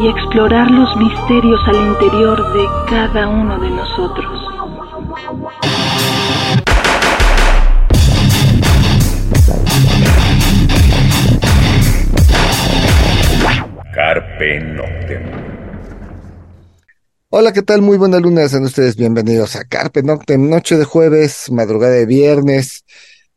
[0.00, 4.48] y explorar los misterios al interior de cada uno de nosotros.
[13.92, 15.22] Carpe Noctem.
[17.30, 17.82] Hola, ¿qué tal?
[17.82, 22.84] Muy buena luna, sean ustedes bienvenidos a Carpe Noctem, noche de jueves, madrugada de viernes.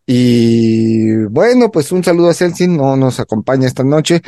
[0.05, 4.21] Y bueno, pues un saludo a Celsin, no nos acompaña esta noche.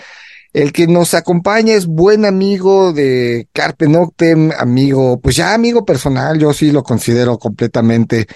[0.54, 6.38] El que nos acompaña es buen amigo de Carpe Noctem, amigo, pues ya amigo personal,
[6.38, 8.28] yo sí lo considero completamente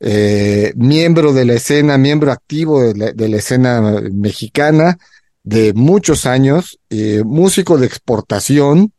[0.00, 4.96] eh, miembro de la escena, miembro activo de la, escena mexicana
[5.42, 8.94] de muchos años, eh, músico de exportación.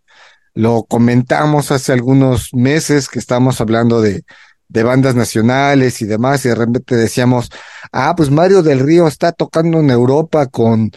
[0.53, 4.23] Lo comentamos hace algunos meses que estábamos hablando de,
[4.67, 7.49] de bandas nacionales y demás, y de repente decíamos,
[7.91, 10.91] ah, pues Mario del Río está tocando en Europa con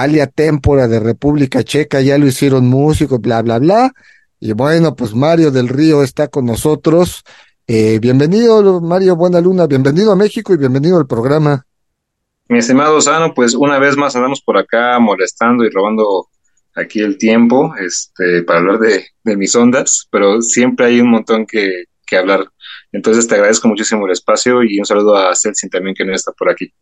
[0.00, 3.92] Alia Tempora de República Checa, ya lo hicieron músico, bla, bla, bla.
[4.40, 7.22] Y bueno, pues Mario del Río está con nosotros.
[7.66, 11.66] Eh, bienvenido, Mario Buena Luna, bienvenido a México y bienvenido al programa.
[12.48, 16.28] Mi estimado Sano, pues una vez más andamos por acá molestando y robando
[16.74, 21.46] aquí el tiempo este, para hablar de, de mis ondas, pero siempre hay un montón
[21.46, 22.50] que, que hablar.
[22.90, 26.32] Entonces te agradezco muchísimo el espacio y un saludo a Celsin también que no está
[26.32, 26.72] por aquí.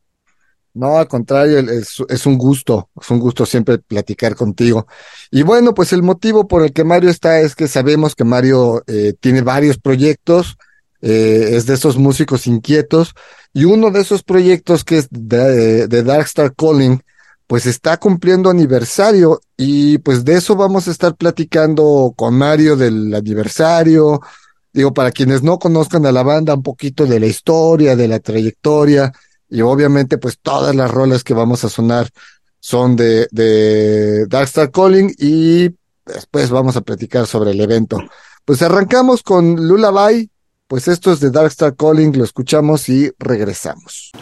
[0.79, 4.87] No, al contrario, es, un gusto, es un gusto siempre platicar contigo.
[5.29, 8.85] Y bueno, pues el motivo por el que Mario está es que sabemos que Mario
[8.87, 10.57] eh, tiene varios proyectos,
[11.03, 13.15] eh, es de esos músicos inquietos,
[13.53, 17.03] y uno de esos proyectos que es de, de Dark Star Calling,
[17.49, 23.13] pues está cumpliendo aniversario, y pues de eso vamos a estar platicando con Mario del
[23.17, 24.21] aniversario,
[24.73, 28.21] digo, para quienes no conozcan a la banda, un poquito de la historia, de la
[28.21, 29.13] trayectoria,
[29.49, 32.09] y obviamente pues todas las rolas que vamos a sonar
[32.61, 35.71] son de, de Darkstar Calling y
[36.05, 37.99] después vamos a platicar sobre el evento.
[38.45, 40.31] Pues arrancamos con Lullaby,
[40.67, 44.13] pues esto es de Darkstar Calling, lo escuchamos y regresamos.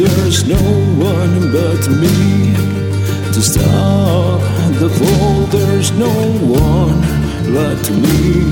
[0.00, 0.62] there's no
[0.96, 2.54] one but me
[3.34, 4.40] to stop
[4.80, 5.44] the fall.
[5.56, 6.14] There's no
[6.48, 7.00] one
[7.52, 8.48] but me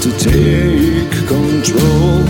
[0.00, 2.24] to take control.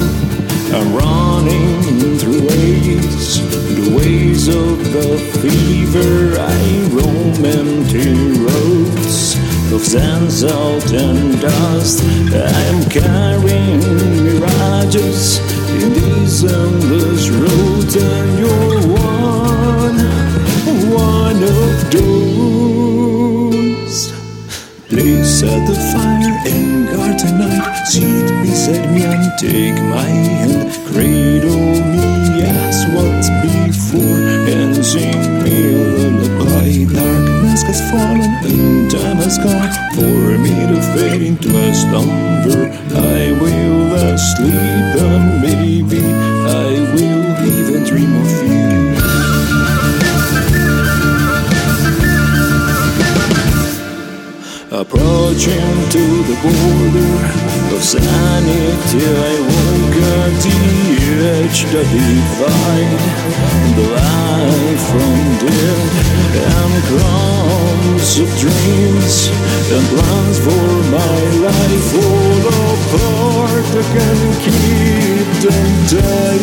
[0.74, 3.40] I'm running through ways,
[3.76, 6.40] the ways of the fever.
[6.40, 6.58] I
[6.90, 8.10] roam empty
[8.42, 9.36] roads
[9.72, 12.02] of sand, salt, and dust.
[12.34, 13.80] I'm carrying
[14.24, 15.92] mirages in
[16.48, 19.98] endless roads and you're one,
[20.92, 23.32] one of those.
[24.88, 31.74] Place at the fire in garden night, seat beside me and take my hand, cradle
[31.92, 34.22] me as once before,
[34.56, 36.70] and sing me a lullaby.
[36.92, 38.71] Darkness has fallen
[39.22, 42.70] has come for me to fade into a slumber.
[42.94, 48.72] I will sleep and maybe I will even dream of you.
[54.80, 57.41] Approaching to the border
[61.82, 63.02] divide
[63.76, 65.92] the life from death.
[66.88, 67.32] Crawling.
[68.02, 69.28] Millions of dreams
[69.70, 73.66] and plans for my life fall apart.
[73.70, 76.42] I can keep them tight.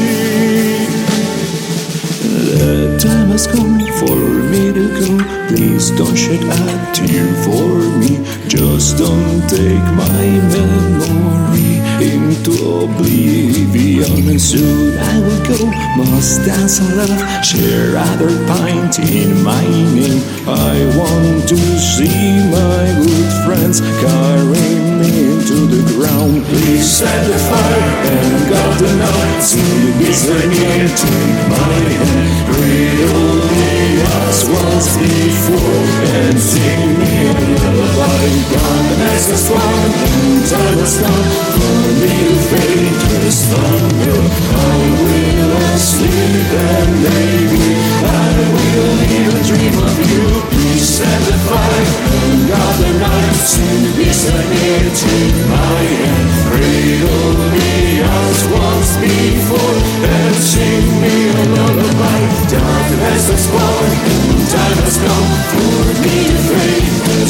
[2.47, 4.15] The time has come for
[4.49, 5.09] me to go.
[5.49, 8.38] Please don't shed a tear for me.
[8.59, 12.51] Just don't take my memory into
[12.83, 14.27] oblivion.
[14.27, 15.65] And soon I will go.
[15.95, 19.63] Must dance a love, share other pint in my
[19.95, 20.19] name.
[20.43, 26.43] I want to see my good friends carrying me into the ground.
[26.51, 29.63] Please set the fire and got the night to
[29.99, 30.91] be swinging.
[30.99, 35.79] Take my hand, cradle me as was before,
[36.19, 37.58] and sing me
[37.99, 38.29] a lullaby.
[38.49, 44.19] Darkness is gone, and time has come for me to fade to the slumber.
[44.55, 47.65] I will sleep, and maybe
[48.03, 50.25] I will hear a dream of you.
[50.51, 51.87] Please set the fire
[52.19, 53.67] and got the night to
[53.97, 54.87] be swinging.
[54.95, 62.21] Take my hand, cradle me as once before, and sing me a lullaby.
[62.47, 67.27] Darkness has gone, and time has come for me to fade to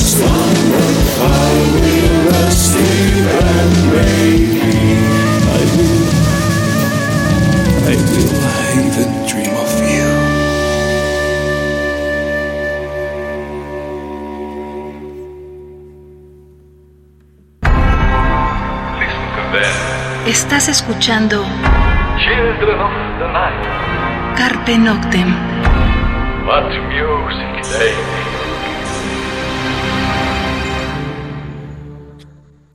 [20.30, 21.44] Estás escuchando
[22.20, 24.38] Children of the night.
[24.38, 25.34] Carpe Noctem.
[26.46, 28.29] What music they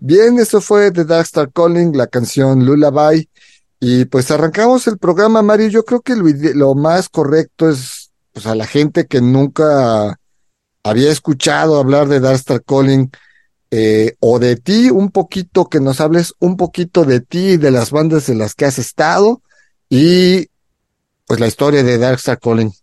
[0.07, 3.27] Bien, esto fue The Dark Star Calling, la canción Lullaby.
[3.81, 5.69] Y pues arrancamos el programa, Mario.
[5.69, 10.21] Yo creo que lo, más correcto es pues, a la gente que nunca
[10.83, 13.11] había escuchado hablar de Dark Star Calling
[13.71, 17.71] eh, o de ti, un poquito, que nos hables un poquito de ti y de
[17.71, 19.41] las bandas en las que has estado
[19.89, 20.49] y
[21.25, 22.75] pues la historia de Dark Star Calling.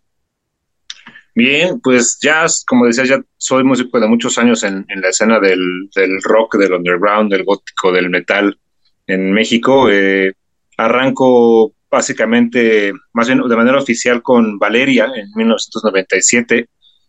[1.34, 5.40] Bien, pues ya, como decía, ya soy músico de muchos años en, en la escena
[5.40, 8.58] del, del rock, del underground, del gótico, del metal
[9.06, 9.88] en México.
[9.90, 10.34] Eh,
[10.76, 16.68] arranco básicamente, más bien de manera oficial con Valeria en 1997.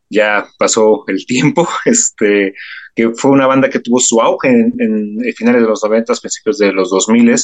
[0.09, 2.53] Ya pasó el tiempo, este,
[2.95, 6.57] que fue una banda que tuvo su auge en, en finales de los 90, principios
[6.59, 7.35] de los 2000.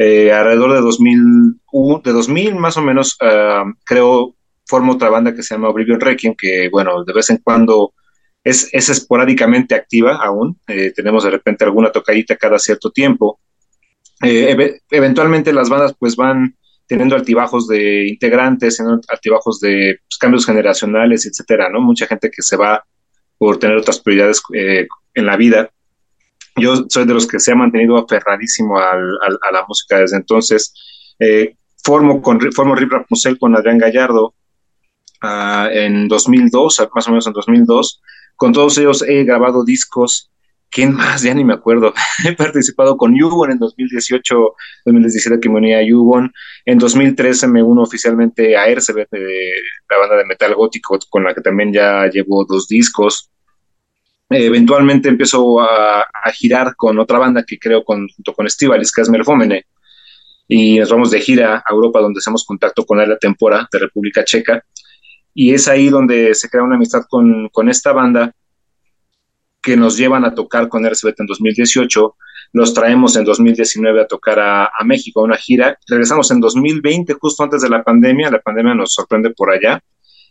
[0.00, 1.20] Eh, alrededor de 2000,
[2.04, 4.36] de 2000 más o menos, uh, creo
[4.68, 7.94] forma otra banda que se llama Oblivion Requiem, que bueno, de vez en cuando
[8.44, 10.60] es, es esporádicamente activa aún.
[10.66, 13.40] Eh, tenemos de repente alguna tocadita cada cierto tiempo.
[14.22, 16.56] Eh, ev eventualmente las bandas pues van
[16.86, 21.80] teniendo altibajos de integrantes, teniendo altibajos de pues, cambios generacionales, etcétera, ¿no?
[21.80, 22.84] Mucha gente que se va
[23.36, 25.70] por tener otras prioridades eh, en la vida.
[26.56, 30.16] Yo soy de los que se ha mantenido aferradísimo al, al, a la música desde
[30.16, 30.72] entonces.
[31.84, 34.34] Formo, con, formo Rip Rap Musel con Adrián Gallardo,
[35.22, 38.00] Uh, en 2002, más o menos en 2002.
[38.36, 40.30] Con todos ellos he grabado discos.
[40.70, 41.22] ¿Quién más?
[41.22, 41.92] Ya ni me acuerdo.
[42.24, 44.54] he participado con Yubon en 2018,
[44.84, 46.32] 2017 que me uní a Yubon.
[46.64, 51.40] En 2013 me uno oficialmente a Ercebet, la banda de metal gótico con la que
[51.40, 53.30] también ya llevo dos discos.
[54.30, 59.08] Eh, eventualmente empiezo a, girar con otra banda que creo junto con Estivalis, que es
[59.08, 59.64] Melfómene.
[60.46, 64.24] Y nos vamos de gira a Europa donde hacemos contacto con la Tempora de República
[64.24, 64.62] Checa
[65.40, 68.34] y es ahí donde se crea una amistad con, con esta banda
[69.62, 72.16] que nos llevan a tocar con Erzbet en 2018,
[72.54, 77.44] los traemos en 2019 a tocar a, México, a una gira, regresamos en 2020, justo
[77.44, 79.80] antes de la pandemia, la pandemia nos sorprende por allá,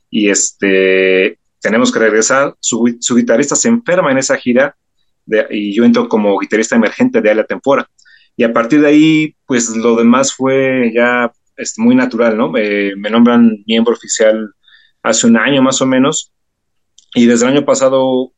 [0.10, 2.84] y este, tenemos que regresar, su,
[3.16, 4.76] guitarrista se enferma en esa gira,
[5.26, 7.90] de, y yo entro como guitarrista emergente de la Tempora,
[8.36, 12.52] y a partir de ahí, pues lo demás fue ya es muy natural, ¿no?
[12.58, 14.54] Eh, me nombran miembro oficial
[15.08, 16.32] hace un año más o menos,
[17.14, 18.34] y desde el año pasado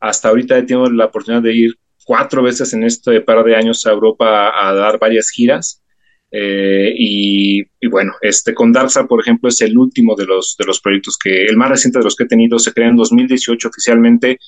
[0.00, 3.86] hasta ahorita he tenido la oportunidad de ir cuatro veces en este par de años
[3.86, 5.82] a Europa a, dar varias giras.
[6.30, 10.66] Eh, y, y, bueno, este con Darksa, por ejemplo, es el último de los, de
[10.66, 13.68] los proyectos que, el más reciente de los que he tenido, se crea en 2018
[13.68, 14.38] oficialmente,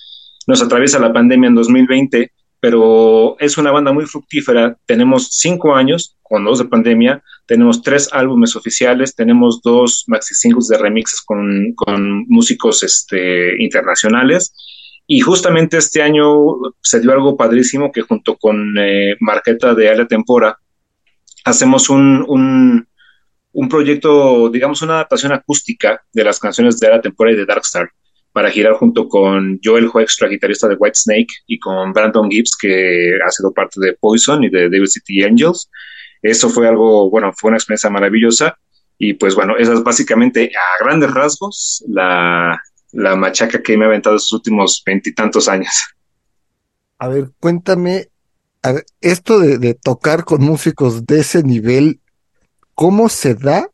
[0.46, 4.76] nos atraviesa la pandemia en 2020, pero es una banda muy fructífera.
[4.87, 10.69] Tenemos cinco años con dos de pandemia, tenemos tres álbumes oficiales, tenemos dos maxi singles
[10.69, 14.55] de remixes con, con músicos este, internacionales.
[15.07, 16.29] Y justamente este año
[16.83, 20.57] se dio algo padrísimo que junto con eh, Marqueta de Ala Tempora
[21.45, 22.87] hacemos un, un,
[23.52, 27.90] un, proyecto, digamos, una adaptación acústica de las canciones de Ala Tempora y de Darkstar.
[28.32, 33.30] Para girar junto con Joel Hoekstra, guitarrista de Whitesnake, y con Brandon Gibbs, que ha
[33.30, 35.68] sido parte de Poison y de Devil City Angels.
[36.22, 38.56] Eso fue algo, bueno, fue una experiencia maravillosa.
[38.99, 42.60] Y pues bueno, esa es básicamente a grandes rasgos la,
[42.92, 45.72] la machaca que me ha aventado estos últimos veintitantos años.
[46.99, 48.08] A ver, cuéntame,
[49.00, 52.00] esto de, de tocar con músicos de ese nivel,
[52.75, 53.70] ¿cómo se da?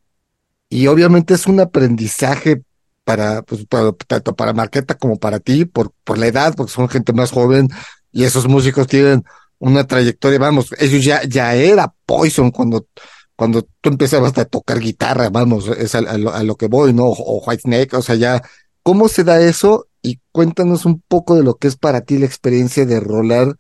[0.69, 2.63] Y obviamente es un aprendizaje
[3.07, 6.89] para, pues, para- tanto para Marqueta como para ti, por, por la edad, porque son
[6.89, 7.69] gente más joven
[8.13, 9.23] y esos músicos tienen
[9.61, 12.89] una trayectoria, vamos, ellos ya, ya era Poison cuando,
[13.37, 17.07] cuando tú empezabas a tocar guitarra, vamos, es a, a lo, que voy, ¿no?
[17.07, 18.43] O, Whitesnake, o sea, ya,
[18.83, 19.87] ¿cómo se da eso?
[20.03, 23.57] Y cuéntanos un poco de lo que es para ti la experiencia de rolar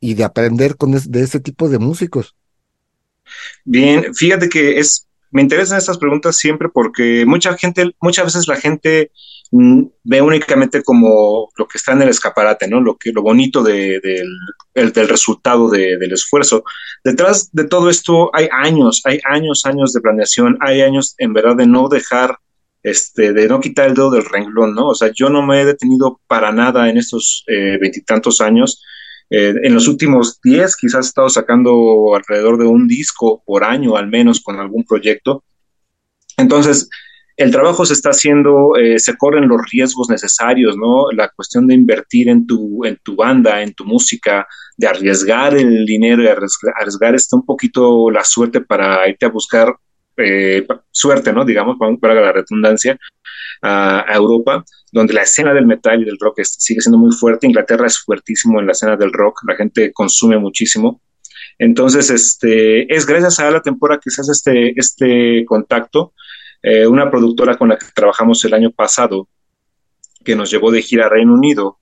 [0.00, 2.34] y de aprender con es- de ese tipo de músicos.
[3.64, 8.56] Bien, fíjate que es, me interesan estas preguntas siempre porque mucha gente, muchas veces la
[8.56, 9.10] gente
[9.52, 12.80] mm, ve únicamente como lo que está en el escaparate, ¿no?
[12.80, 14.26] Lo que, lo bonito de- del,
[14.74, 16.64] el- del resultado de- del esfuerzo.
[17.04, 21.54] Detrás de todo esto hay años, hay años, años de planeación, hay años en verdad
[21.56, 22.38] de no dejar,
[22.82, 24.88] este, de no quitar el dedo del renglón, ¿no?
[24.88, 28.82] O sea, yo no me he detenido para nada en estos eh, veintitantos años.
[29.30, 33.96] Eh, en los últimos 10 quizás he estado sacando alrededor de un disco por año
[33.96, 35.42] al menos con algún proyecto.
[36.36, 36.88] Entonces,
[37.36, 41.10] el trabajo se está haciendo, eh, se corren los riesgos necesarios, ¿no?
[41.12, 45.84] La cuestión de invertir en tu, en tu banda, en tu música, de arriesgar el
[45.84, 49.74] dinero y arriesgar, arriesgar este un poquito la suerte para irte a buscar
[50.18, 51.44] eh, suerte, ¿no?
[51.44, 52.98] Digamos, para, la redundancia,
[53.62, 57.46] a, Europa, donde la escena del metal y del rock sigue siendo muy fuerte.
[57.46, 61.00] Inglaterra es fuertísimo en la escena del rock, la gente consume muchísimo.
[61.58, 66.12] Entonces, este, es gracias a la temporada que se hace este, este contacto.
[66.62, 69.28] Eh, una productora con la que trabajamos el año pasado,
[70.24, 71.78] que nos llevó de gira a Reino Unido,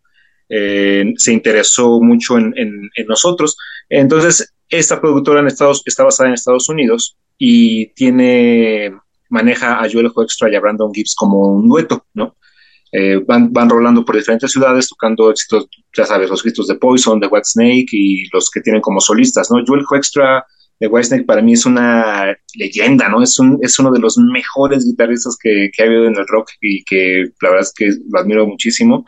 [0.48, 3.56] eh, se interesó mucho en, en- en nosotros.
[3.88, 8.92] Entonces, esta productora en Estados, está basada en Estados Unidos y tiene,
[9.28, 12.36] maneja a Joel Hoekstra y a Brandon Gibbs como un dueto, ¿no?
[12.92, 17.18] Eh, van, van rolando por diferentes ciudades tocando éxitos, ya sabes, los éxitos de Poison,
[17.18, 19.64] de Whitesnake y los que tienen como solistas, ¿no?
[19.66, 20.44] Joel Hoekstra
[20.78, 23.20] de Whitesnake para mí es una leyenda, ¿no?
[23.20, 26.50] Es, un, es uno de los mejores guitarristas que, que ha habido en el rock
[26.60, 29.04] y que la verdad es que lo admiro muchísimo.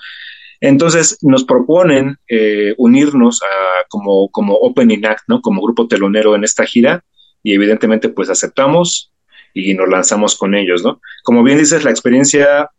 [0.61, 5.41] Entonces nos proponen eh, unirnos a, como, como opening act, ¿no?
[5.41, 7.05] Como grupo telonero en esta gira
[7.47, 9.13] y evidentemente pues aceptamos
[9.55, 11.01] y nos lanzamos con ellos, ¿no?
[11.23, 12.71] Como bien dices, la experiencia,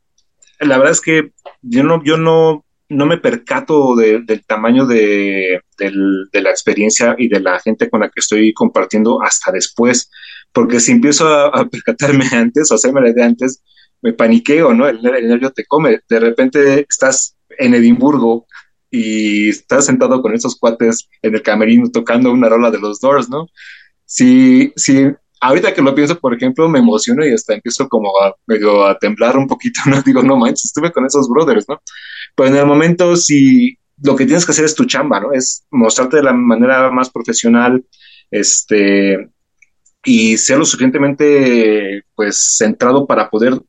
[0.59, 1.31] la verdad es que
[1.61, 7.27] yo no, yo no, no me percato de- del tamaño de, de la experiencia y
[7.29, 10.09] de la gente con la que estoy compartiendo hasta después,
[10.51, 13.61] porque si empiezo a, a percatarme antes o hacerme la idea antes,
[14.01, 14.87] me paniqueo, ¿no?
[14.87, 15.99] El, el nervio te come.
[16.09, 18.45] De repente estás en Edimburgo
[18.91, 23.29] y estás sentado con esos cuates en el camerino tocando una rola de los Doors,
[23.29, 23.47] ¿no?
[24.07, 25.05] Sí, sí,
[25.41, 28.97] ahorita que lo pienso, por ejemplo, me emociono y hasta empiezo como a medio a
[28.97, 30.01] temblar un poquito, ¿no?
[30.05, 31.81] Digo, no manches, estuve con esos brothers, ¿no?
[32.35, 35.33] Pero en el momento, si lo que tienes que hacer es tu chamba, ¿no?
[35.33, 37.83] Es mostrarte de la manera más profesional,
[38.31, 39.29] este,
[40.05, 43.59] y ser lo suficientemente, pues, centrado para poder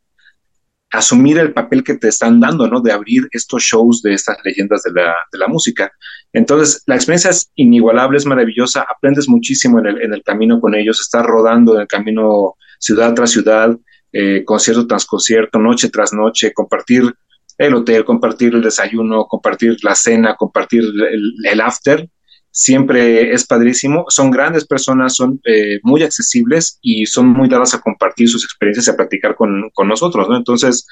[0.90, 2.80] asumir el papel que te están dando, ¿no?
[2.80, 5.90] De abrir estos shows de estas leyendas de la, de la música.
[6.32, 10.74] Entonces, la experiencia es inigualable, es maravillosa, aprendes muchísimo en el, en el camino con
[10.74, 13.76] ellos, estás rodando en el camino ciudad tras ciudad,
[14.12, 17.12] eh, concierto tras concierto, noche tras noche, compartir
[17.58, 22.08] el hotel, compartir el desayuno, compartir la cena, compartir el, after,
[22.50, 24.04] siempre es padrísimo.
[24.08, 28.86] Son grandes personas, son eh, muy accesibles y son muy dadas a compartir sus experiencias
[28.86, 30.36] y a platicar con, con nosotros, ¿no?
[30.36, 30.86] Entonces,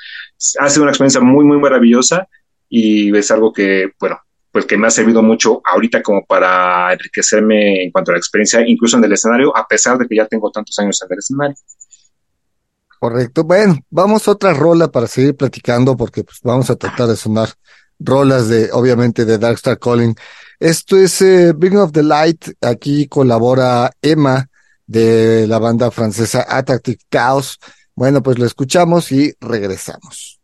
[0.58, 2.28] ha sido una experiencia muy, muy maravillosa
[2.68, 4.18] y es algo que, bueno,
[4.56, 8.66] pues que me ha servido mucho ahorita como para enriquecerme en cuanto a la experiencia,
[8.66, 11.56] incluso en el escenario, a pesar de que ya tengo tantos años en el escenario.
[12.98, 13.44] Correcto.
[13.44, 17.50] Bueno, vamos a otra rola para seguir platicando porque pues, vamos a tratar de sonar
[17.98, 20.14] rolas de, obviamente, de Darkstar Calling.
[20.58, 22.52] Esto es eh, Bring of the Light.
[22.62, 24.48] Aquí colabora Emma
[24.86, 27.58] de la banda francesa Attractive Chaos.
[27.94, 30.35] Bueno, pues lo escuchamos y regresamos.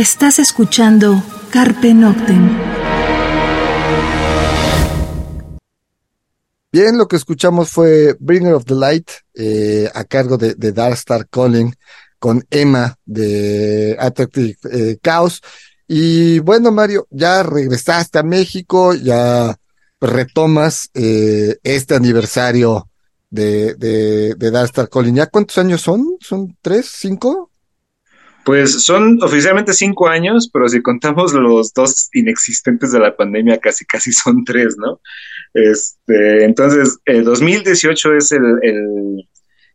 [0.00, 2.56] Estás escuchando Carpe Noctem.
[6.72, 11.28] Bien, lo que escuchamos fue Bringer of the Light, eh, a cargo de, de Darkstar
[11.28, 11.74] Calling,
[12.18, 15.42] con Emma de Attractive eh, Chaos.
[15.86, 19.54] Y bueno, Mario, ya regresaste a México, ya
[20.00, 22.88] retomas eh, este aniversario
[23.28, 25.16] de, de, de Calling.
[25.16, 26.16] ¿Ya cuántos años son?
[26.20, 27.49] ¿Son tres, cinco?
[28.44, 33.84] Pues son oficialmente cinco años, pero si contamos los dos inexistentes de la pandemia, casi
[33.84, 35.00] casi son tres, ¿no?
[35.52, 39.26] Este, entonces, el 2018 es el,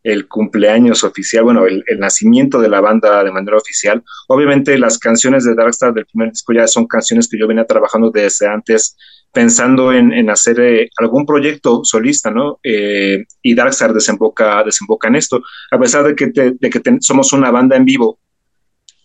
[0.02, 4.02] el, cumpleaños oficial, bueno, el, nacimiento de la banda de manera oficial.
[4.28, 8.10] Obviamente las canciones de Darkstar del primer disco ya son canciones que yo venía trabajando
[8.10, 8.96] desde antes,
[9.32, 12.58] pensando en, en hacer eh, algún proyecto solista, ¿no?
[12.64, 17.32] Eh, y Darkstar desemboca, desemboca en esto, a pesar de que, te, de que somos
[17.32, 18.18] una banda en vivo.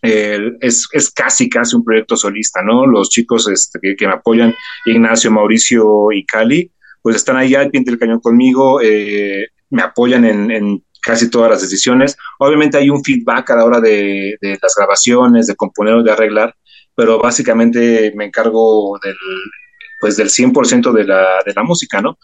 [0.01, 2.87] Es, es, casi, casi un proyecto solista, ¿no?
[2.87, 7.83] Los chicos este, que, me apoyan, Ignacio, Mauricio y Cali, pues están ahí al pie
[7.85, 12.17] del cañón conmigo, eh, me apoyan en, casi todas las decisiones.
[12.39, 16.55] Obviamente hay un feedback a la hora de, de las grabaciones, de componer de arreglar,
[16.95, 19.15] pero básicamente me encargo del,
[19.99, 22.17] pues del 100% de la, de la música, ¿no?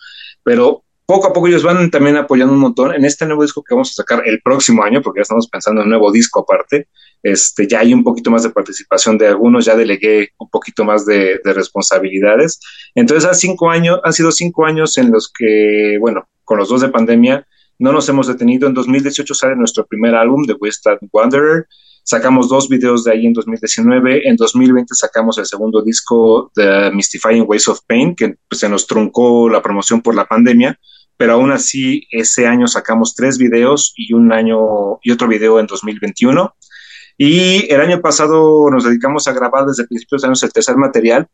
[0.44, 3.74] Pero poco a poco ellos van también apoyando un montón en este nuevo disco que
[3.74, 6.90] vamos a sacar el próximo año, porque ya estamos pensando en un nuevo disco aparte.
[7.24, 11.06] Este, ya hay un poquito más de participación de algunos, ya delegué un poquito más
[11.06, 12.60] de, de responsabilidades.
[12.94, 16.82] Entonces, han, cinco años, han sido cinco años en los que, bueno, con los dos
[16.82, 17.48] de pandemia,
[17.80, 18.68] no nos hemos detenido.
[18.68, 21.68] En 2018 sale nuestro primer álbum, The Wasteland Wanderer.
[22.04, 24.28] Sacamos dos videos de ahí en 2019.
[24.28, 28.86] En 2020 sacamos el segundo disco, The Mystifying Ways of Pain, que pues, se nos
[28.88, 30.78] truncó la promoción por la pandemia
[31.18, 35.66] pero aún así ese año sacamos tres videos y un año y otro video en
[35.66, 36.56] 2021.
[37.18, 41.28] Y el año pasado nos dedicamos a grabar desde principios de años el tercer material,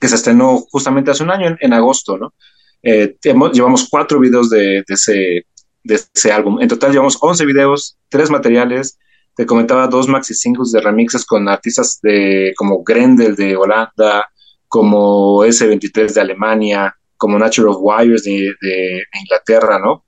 [0.00, 2.34] que se estrenó justamente hace un año, en, agosto, ¿no?
[2.82, 5.46] Eh, llevamos cuatro videos de, de, ese,
[5.84, 6.60] de ese álbum.
[6.60, 8.98] En total llevamos 11 videos, tres materiales.
[9.36, 14.28] Te comentaba dos maxi singles de remixes con artistas de, como Grendel de Holanda,
[14.66, 20.04] como S23 de Alemania, como Natural of Wires de, de Inglaterra, ¿no?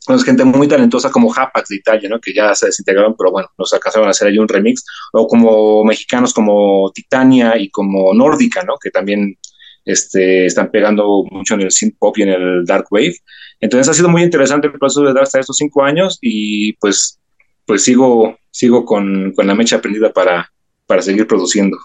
[0.00, 2.20] Entonces, gente muy talentosa como Hapax de Italia, ¿no?
[2.20, 4.84] Que ya se desintegraron, pero bueno, nos alcanzaron a hacer ahí un remix.
[5.12, 8.74] O como mexicanos como Titania y como Nórdica, ¿no?
[8.82, 9.38] Que también
[9.84, 13.14] este, están pegando mucho en el synth pop y en el dark wave.
[13.60, 17.20] Entonces ha sido muy interesante el proceso de dar hasta estos cinco años y pues,
[17.64, 20.52] pues sigo, sigo con, con la mecha prendida para,
[20.86, 21.78] para seguir produciendo.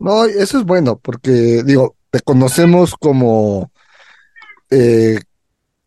[0.00, 3.70] No, eso es bueno, porque digo, te conocemos como,
[4.70, 5.20] eh,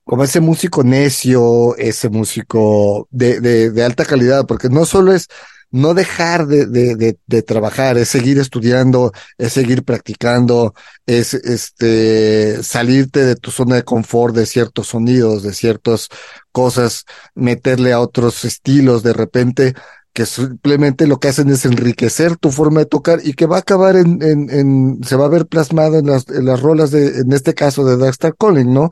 [0.04, 5.28] como ese músico necio, ese músico de, de, de, alta calidad, porque no solo es
[5.72, 10.74] no dejar de, de, trabajar, es seguir estudiando, es seguir practicando,
[11.06, 16.08] es este salirte de tu zona de confort, de ciertos sonidos, de ciertas
[16.52, 19.76] cosas, meterle a otros estilos de repente,
[20.20, 23.60] que simplemente lo que hacen es enriquecer tu forma de tocar y que va a
[23.60, 27.54] acabar en, se va a ver plasmado en las, en las rolas de, en este
[27.54, 28.90] caso de Darkstar Calling, ¿no?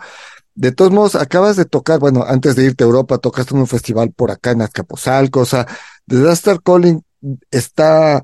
[0.55, 3.67] De todos modos, acabas de tocar, bueno, antes de irte a Europa, tocaste en un
[3.67, 5.67] festival por acá en Azcapotzalco, o sea,
[6.07, 7.03] The Duster Calling
[7.51, 8.23] está,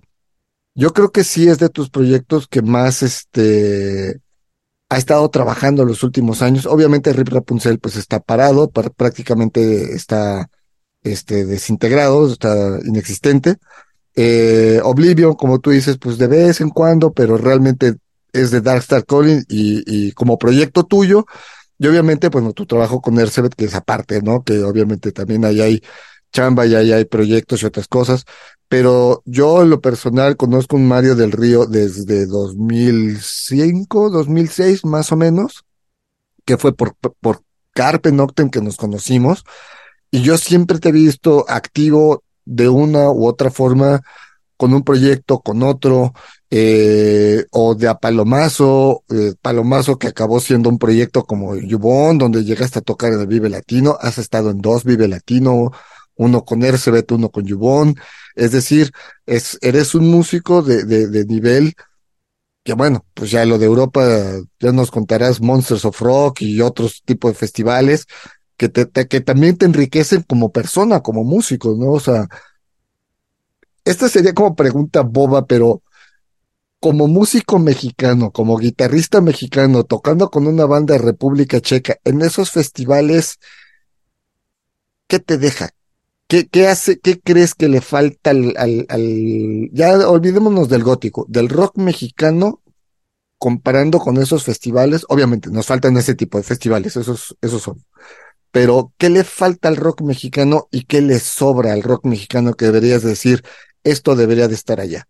[0.74, 4.22] yo creo que sí es de tus proyectos que más, este,
[4.88, 6.68] ha estado trabajando los últimos años.
[6.68, 10.50] Obviamente Rip Rapunzel pues está parado, prácticamente está,
[11.04, 13.58] este, desintegrado, está inexistente.
[14.16, 17.96] Eh, Oblivion, como tú dices, pues de vez en cuando, pero realmente
[18.32, 21.26] es de Darkstar Calling y, y como proyecto tuyo,
[21.80, 24.44] y obviamente, bueno, tu trabajo con Ercebet, que es aparte, ¿no?
[24.44, 25.82] Que obviamente también ahí hay
[26.32, 28.26] chamba y ahí hay proyectos y otras cosas.
[28.68, 35.18] Pero yo en lo personal conozco un Mario del Río desde 2005, 2006 más o
[35.18, 35.64] menos,
[36.46, 37.42] que fue por, por
[37.74, 39.44] Carpe Noctem que nos conocimos.
[40.14, 44.00] Y yo siempre te he visto activo de una u otra forma
[44.58, 46.14] con un proyecto, con otro,
[46.52, 52.44] eh, o de a Palomazo, eh, Palomazo que acabó siendo un proyecto como Yubón, donde
[52.44, 55.72] llegaste a tocar en el Vive Latino, has estado en dos Vive Latino,
[56.14, 57.96] uno con Ercebet, uno con Yubón,
[58.36, 58.92] es decir,
[59.26, 61.74] es, eres un músico de, de, de nivel
[62.64, 64.06] que bueno, pues ya lo de Europa,
[64.60, 68.06] ya nos contarás Monsters of Rock y otros tipos de festivales
[68.72, 71.92] que, también te enriquecen como persona, como músico, ¿no?
[71.92, 72.28] O sea,
[73.86, 75.82] esta sería como pregunta boba, pero
[76.80, 82.52] como músico mexicano, como guitarrista mexicano, tocando con una banda de República Checa, en esos
[82.52, 83.40] festivales,
[85.08, 85.70] ¿qué te deja?
[86.28, 91.48] ¿Qué, hace, qué crees que le falta al, al, al, ya olvidémonos del gótico, del
[91.48, 92.62] rock mexicano,
[93.38, 95.06] comparando con esos festivales?
[95.10, 97.84] Obviamente, nos faltan ese tipo de festivales, esos, esos son.
[98.54, 102.66] Pero, ¿qué le falta al rock mexicano y qué le sobra al rock mexicano que
[102.66, 103.42] deberías decir,
[103.84, 105.08] esto debería de estar allá?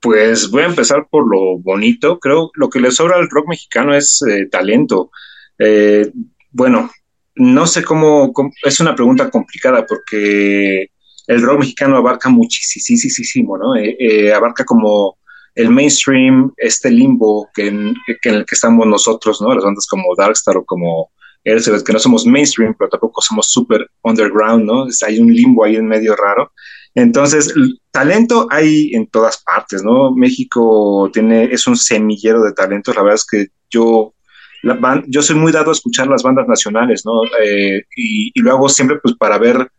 [0.00, 2.18] Pues voy a empezar por lo bonito.
[2.18, 5.10] Creo lo que le sobra al rock mexicano es eh, talento.
[5.58, 6.10] Eh,
[6.52, 6.90] bueno,
[7.34, 8.32] no sé cómo,
[8.64, 10.90] es una pregunta complicada porque
[11.26, 13.76] el rock mexicano abarca muchísimo, ¿no?
[13.76, 15.18] Eh, abarca como
[15.54, 19.54] el mainstream, este limbo que en, que el que estamos nosotros, ¿no?
[19.54, 21.10] Las bandas como Darkstar o como
[21.44, 24.86] Elizabeth, que no somos mainstream, pero tampoco somos super underground, ¿no?
[25.06, 26.52] Hay un limbo ahí en medio raro.
[26.94, 27.54] Entonces,
[27.90, 30.12] talento hay en todas partes, ¿no?
[30.14, 32.94] México tiene, es un semillero de talentos.
[32.94, 34.14] La verdad es que yo,
[34.62, 37.24] la yo soy muy dado a escuchar las bandas nacionales, ¿no?
[37.42, 39.70] Eh, y, y, lo hago siempre pues para ver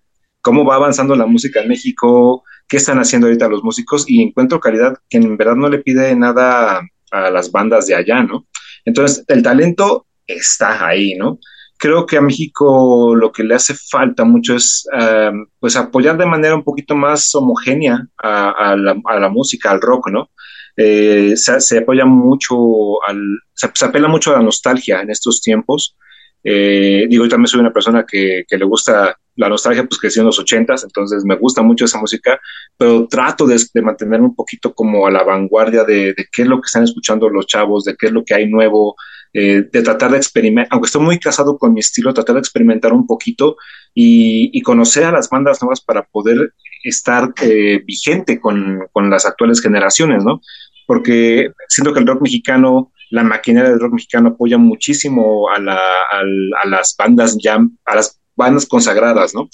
[0.42, 4.62] cómo va avanzando la música en México, qué están haciendo ahorita los músicos y encuentro
[4.62, 6.82] calidad que en verdad no le pide nada
[7.12, 8.48] a las bandas de allá, ¿no?
[8.86, 11.38] Entonces, el talento está ahí, ¿no?
[11.82, 16.28] creo que a México lo que le hace falta mucho es uh, pues apoyar de
[16.28, 20.30] manera un poquito más homogénea a, la, a la, música, al rock, ¿no?
[20.78, 23.20] Eh, se, apoya mucho, al,
[23.54, 25.98] se, apela mucho a la nostalgia en estos tiempos.
[26.44, 30.20] Eh, digo, yo también soy una persona que, que, le gusta la nostalgia, pues crecí
[30.20, 32.40] en los ochentas, entonces me gusta mucho esa música,
[32.78, 36.48] pero trato de, de mantenerme un poquito como a la vanguardia de, de, qué es
[36.48, 38.96] lo que están escuchando los chavos, de qué es lo que hay nuevo,
[39.34, 42.92] eh, de tratar de experimentar, aunque estoy muy casado con mi estilo, tratar de experimentar
[42.92, 43.56] un poquito
[43.94, 49.26] y, y conocer a las bandas nuevas para poder estar eh, vigente con, con, las
[49.26, 50.42] actuales generaciones, ¿no?
[50.86, 55.76] Porque siento que el rock mexicano, la maquinaria del rock mexicano apoya muchísimo a, la,
[55.76, 56.22] a,
[56.64, 59.50] a las bandas ya, a las bandas consagradas, ¿no?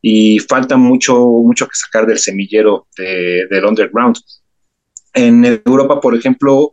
[0.00, 4.16] Y falta mucho, mucho que sacar del semillero de, del underground.
[5.12, 6.70] En Europa, por ejemplo,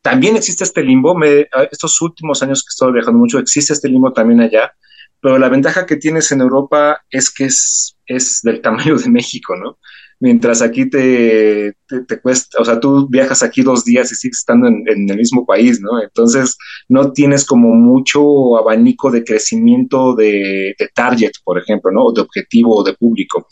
[0.00, 1.14] también existe este limbo.
[1.14, 4.72] Me, estos últimos años que he estado viajando mucho, existe este limbo también allá.
[5.20, 9.54] Pero la ventaja que tienes en Europa es que es, es del tamaño de México,
[9.56, 9.78] ¿no?
[10.22, 14.68] Mientras aquí te, te, cuesta, o sea, tú viajas aquí dos días y sigues estando
[14.68, 16.00] en, en, el mismo país, ¿no?
[16.00, 16.56] Entonces,
[16.88, 22.04] no tienes como mucho abanico de crecimiento de, de target, por ejemplo, ¿no?
[22.04, 23.48] O de objetivo o de público.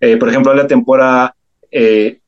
[0.00, 1.36] Eh, por ejemplo, la temporada
[1.70, 2.20] eh,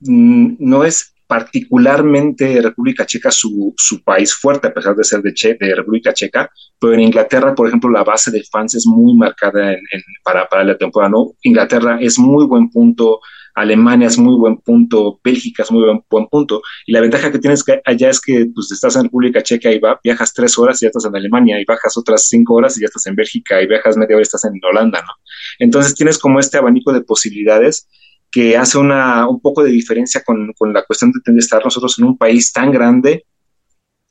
[0.00, 5.54] no es particularmente República Checa su, su, país fuerte, a pesar de ser de, che,
[5.54, 9.74] de, República Checa, pero en Inglaterra, por ejemplo, la base de fans es muy marcada
[9.74, 11.34] en, en, para, para, la temporada, ¿no?
[11.42, 13.20] Inglaterra es muy buen punto
[13.54, 16.60] Alemania es muy buen punto, Bélgica es muy buen, buen punto.
[16.86, 19.78] Y la ventaja que tienes que allá es que pues, estás en República Checa y
[19.78, 22.80] va, viajas tres horas y ya estás en Alemania, y bajas otras cinco horas y
[22.80, 25.12] ya estás en Bélgica, y viajas media hora y estás en Holanda, ¿no?
[25.58, 27.88] Entonces tienes como este abanico de posibilidades
[28.30, 32.06] que hace una, un poco de diferencia con, con la cuestión de estar nosotros en
[32.06, 33.24] un país tan grande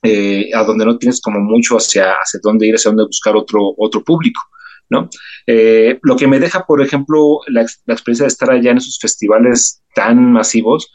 [0.01, 3.73] eh, a donde no tienes como mucho hacia, hacia dónde ir, hacia dónde buscar otro,
[3.77, 4.41] otro público.
[4.89, 5.09] ¿No?
[5.47, 8.99] Eh, lo que me deja, por ejemplo, la, la, experiencia de estar allá en esos
[8.99, 10.91] festivales tan masivos,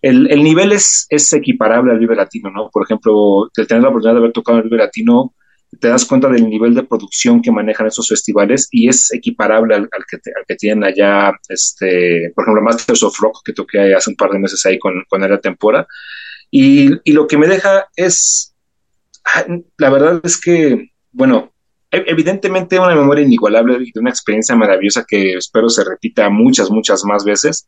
[0.00, 2.70] el, el, nivel es, es equiparable al Vive Latino, ¿no?
[2.70, 5.34] Por ejemplo, el tener la oportunidad de haber tocado en el Vive Latino,
[5.80, 9.88] te das cuenta del nivel de producción que manejan esos festivales y es equiparable al,
[9.92, 13.94] al, que, te, al que, tienen allá, este, por ejemplo, Masters of Rock, que toqué
[13.94, 15.86] hace un par de meses ahí con, con Era Tempora.
[16.50, 18.54] Y, y lo que me deja es,
[19.78, 21.51] la verdad es que, bueno,
[21.92, 27.24] evidentemente una memoria inigualable y una experiencia maravillosa que espero se repita muchas, muchas más
[27.24, 27.66] veces.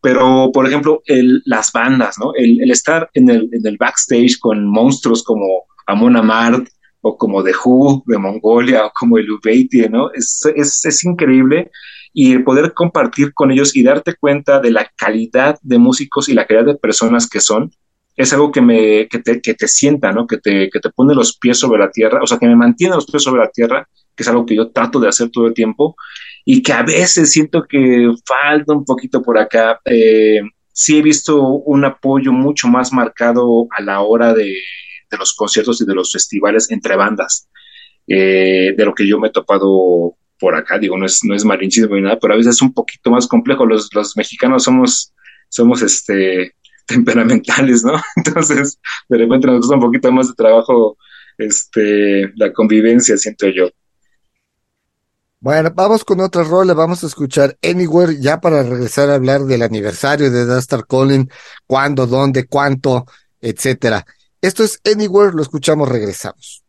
[0.00, 2.32] Pero, por ejemplo, el, las bandas, ¿no?
[2.34, 6.68] El, el estar en el, en el, backstage con monstruos como Amon Amart
[7.00, 10.12] o como The Who de Mongolia o como el Ubeiti, ¿no?
[10.12, 11.70] Es, es, es increíble
[12.12, 16.34] y el poder compartir con ellos y darte cuenta de la calidad de músicos y
[16.34, 17.72] la calidad de personas que son,
[18.16, 20.26] es algo que me, que te, que te sienta, ¿no?
[20.26, 22.94] Que te, que te pone los pies sobre la tierra, o sea, que me mantiene
[22.94, 25.54] los pies sobre la tierra, que es algo que yo trato de hacer todo el
[25.54, 25.96] tiempo,
[26.44, 29.80] y que a veces siento que falta un poquito por acá.
[29.84, 30.40] Eh,
[30.72, 34.54] sí he visto un apoyo mucho más marcado a la hora de,
[35.10, 37.48] de los conciertos y de los festivales entre bandas,
[38.06, 41.44] eh, de lo que yo me he topado por acá, digo, no es, no es
[41.44, 43.64] malinchismo ni nada, pero a veces es un poquito más complejo.
[43.64, 45.14] Los, los mexicanos somos,
[45.48, 46.52] somos este,
[46.86, 48.00] temperamentales, ¿no?
[48.16, 50.96] Entonces, de repente nos gusta un poquito más de trabajo
[51.38, 53.68] este, la convivencia, siento yo.
[55.38, 59.62] Bueno, vamos con otra rola, vamos a escuchar Anywhere ya para regresar a hablar del
[59.62, 61.30] aniversario de Dastar Colin,
[61.66, 63.06] cuándo, dónde, cuánto,
[63.40, 64.04] etcétera.
[64.40, 66.65] Esto es Anywhere, lo escuchamos, regresamos.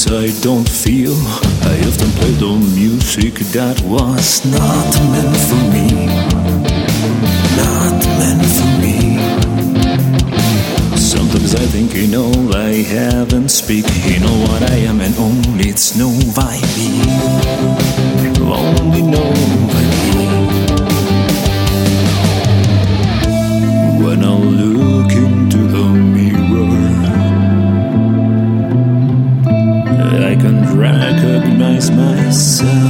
[0.00, 1.14] Things I don't feel.
[1.62, 6.06] I often play the music that was not meant for me.
[7.56, 8.96] Not meant for me.
[10.96, 13.86] Sometimes I think you know I haven't speak.
[14.04, 16.90] You know what I am and only it's no me.
[18.40, 19.79] Only know
[32.30, 32.89] myself.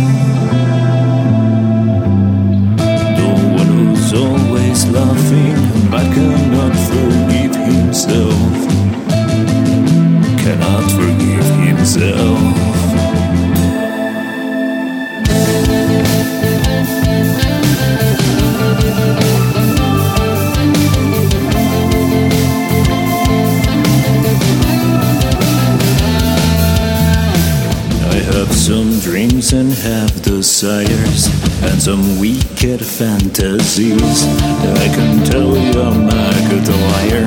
[28.70, 31.26] Some dreams and have desires
[31.66, 34.22] and some wicked fantasies.
[34.62, 37.26] I can tell you I'm a good liar.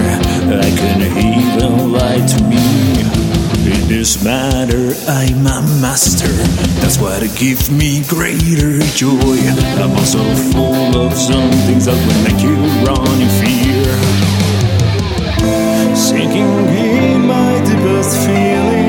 [0.64, 2.64] I can even lie to me.
[3.70, 6.32] In this matter, I'm a master.
[6.80, 9.36] That's what gives me greater joy.
[9.84, 12.56] I'm also full of some things that will make you
[12.88, 13.92] run in fear.
[15.94, 18.83] Sinking in my deepest feelings.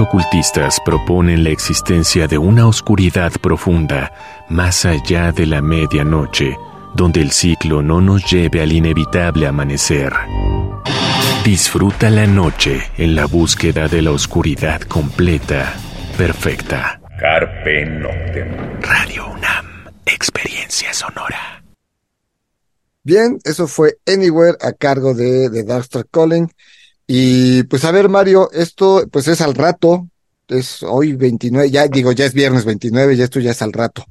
[0.00, 4.12] Ocultistas proponen la existencia de una oscuridad profunda
[4.48, 6.56] más allá de la medianoche,
[6.94, 10.12] donde el ciclo no nos lleve al inevitable amanecer.
[11.44, 15.74] Disfruta la noche en la búsqueda de la oscuridad completa,
[16.16, 17.00] perfecta.
[17.18, 18.80] Carpe Noctem.
[18.80, 19.66] Radio UNAM,
[20.06, 21.62] experiencia sonora.
[23.02, 26.50] Bien, eso fue Anywhere a cargo de, de Darkstar Calling.
[27.10, 30.06] Y pues a ver, Mario, esto pues es al rato,
[30.46, 34.04] es hoy 29, ya digo, ya es viernes 29, ya esto ya es al rato.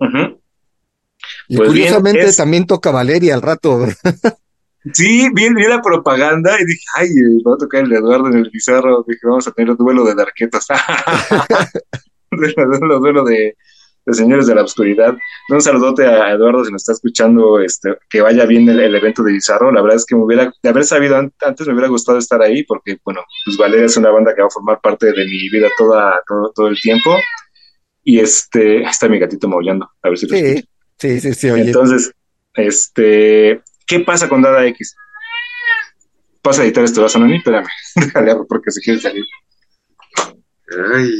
[0.00, 0.38] Y Pues
[1.48, 3.86] bien, curiosamente es- también toca Valeria al rato.
[4.92, 7.08] Sí, vi, vi la propaganda y dije, ay,
[7.46, 9.04] va a tocar el Eduardo en el Pizarro.
[9.06, 10.66] Dije, vamos a tener un duelo de darquetas.
[12.30, 13.56] duelo, duelo de,
[14.06, 15.16] de señores de la oscuridad.
[15.48, 19.22] Un saludote a Eduardo si nos está escuchando, este, que vaya bien el, el evento
[19.22, 19.72] de Bizarro.
[19.72, 22.40] La verdad es que me hubiera, de haber sabido an- antes, me hubiera gustado estar
[22.42, 25.48] ahí, porque, bueno, pues Valeria es una banda que va a formar parte de mi
[25.50, 27.16] vida toda, todo, todo el tiempo.
[28.02, 30.66] Y este, está mi gatito maullando, a ver si lo escucha.
[30.98, 31.62] Sí, sí, sí, sí, oye.
[31.62, 32.12] Entonces,
[32.54, 34.94] este, ¿qué pasa con Dada X?
[36.42, 37.36] Pasa a editar esto, ¿vas a Nani?
[37.38, 39.24] Espérame, déjale porque se quiere salir.
[40.94, 41.10] Ay,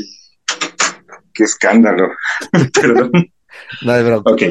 [1.35, 2.09] qué escándalo.
[2.81, 3.11] Perdón.
[3.83, 4.33] No hay bronca.
[4.33, 4.43] Ok,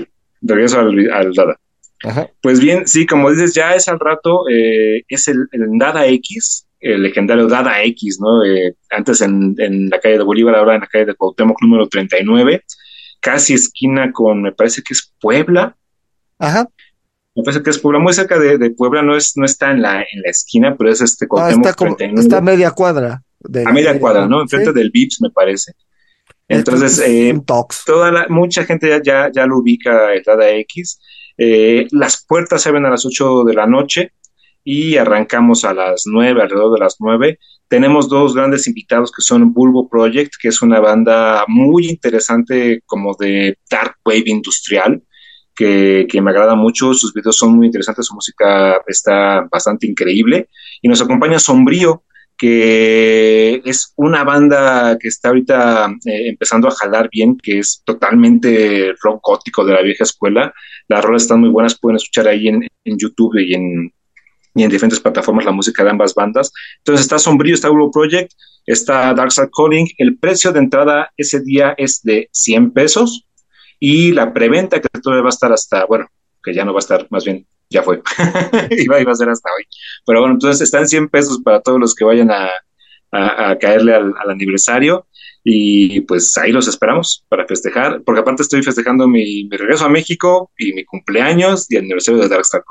[0.42, 1.58] regreso al, al Dada.
[2.04, 2.28] Ajá.
[2.42, 6.68] Pues bien, sí, como dices, ya es al rato, eh, es el, el Dada X,
[6.82, 8.44] el legendario Dada X, ¿no?
[8.44, 11.88] Eh, antes en, en la calle de Bolívar, ahora en la calle de Cuauhtémoc número
[11.88, 12.62] 39,
[13.22, 15.76] casi esquina con, me parece que es Puebla,
[16.40, 16.68] Ajá.
[17.36, 19.82] Me parece que es Puebla, muy cerca de, de Puebla, no es, no está en
[19.82, 22.72] la, en la esquina, pero es este Ah, Cuauhtémoc está como, 39, está a media
[22.72, 23.24] cuadra.
[23.40, 24.42] de a media cuadra, ¿no?
[24.42, 24.76] Enfrente Sí.
[24.78, 25.72] del Vips, me parece.
[26.54, 27.42] Entonces, Es eh,
[27.86, 31.00] toda la, mucha gente ya, ya, ya lo ubica el Dada X.
[31.38, 34.12] Eh, las puertas se abren a las 8 de la noche
[34.64, 37.40] y arrancamos a las 9, alrededor de las 9.
[37.68, 43.16] Tenemos dos grandes invitados que son Bulbo Project, que es una banda muy interesante como
[43.20, 45.02] de dark wave industrial,
[45.56, 46.94] que, que me agrada mucho.
[46.94, 50.50] Sus videos son muy interesantes, su música está bastante increíble.
[50.82, 52.04] Y nos acompaña Sombrío,
[52.38, 58.94] que es una banda que está ahorita eh, empezando a jalar bien, que es totalmente
[59.02, 60.54] rock gótico de la vieja escuela.
[60.88, 63.94] Las rolas están muy buenas, pueden escuchar ahí en, en YouTube y en,
[64.56, 66.52] y en diferentes plataformas la música de ambas bandas.
[66.80, 68.32] Entonces está Sombrío, está Euro Project,
[68.66, 69.88] está Dark Side Calling.
[69.98, 73.26] El precio de entrada ese día es de 100 pesos
[73.80, 76.08] y la preventa que todavía va a estar hasta, bueno,
[76.44, 78.02] que ya no va a estar, más bien, ya fue.
[78.70, 79.66] iba, iba a ser hasta hoy.
[80.06, 82.50] Pero bueno, entonces están 100 pesos para todos los que vayan a,
[83.12, 85.08] a, caerle al, aniversario
[85.44, 90.52] y pues ahí los esperamos para festejar, porque aparte estoy festejando mi, regreso a México
[90.58, 92.64] y mi cumpleaños y el aniversario de Darkstar.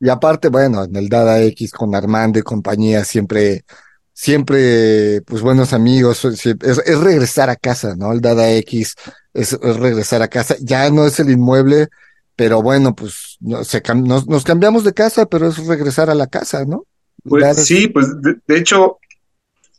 [0.00, 3.64] Y aparte, bueno, en el Dada X con Armando y compañía siempre,
[4.12, 8.12] siempre, pues buenos amigos, es, es regresar a casa, ¿no?
[8.12, 8.96] El Dada X
[9.32, 11.88] es, regresar a casa, ya no es el inmueble,
[12.36, 16.26] pero bueno, pues no, se, nos, nos, cambiamos de casa, pero es regresar a la
[16.26, 16.84] casa, ¿no?
[17.24, 18.98] Pues sí, pues de, de, hecho,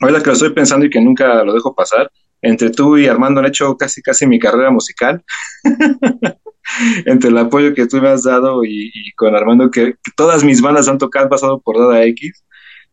[0.01, 3.39] ahorita que lo estoy pensando y que nunca lo dejo pasar, entre tú y Armando
[3.39, 5.23] han hecho casi casi mi carrera musical.
[7.05, 10.43] entre el apoyo que tú me has dado y, y con Armando, que, que, todas
[10.43, 12.43] mis bandas han tocado, han pasado por Dada X,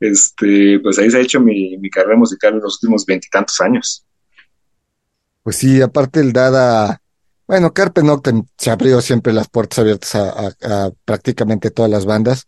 [0.01, 4.05] este, pues ahí se ha hecho mi, mi carrera musical en los últimos veintitantos años.
[5.43, 7.01] Pues sí, aparte el Dada,
[7.55, 12.05] bueno, Carpe Noctem se abrió siempre las puertas abiertas a, a, a, prácticamente todas las
[12.05, 12.47] bandas.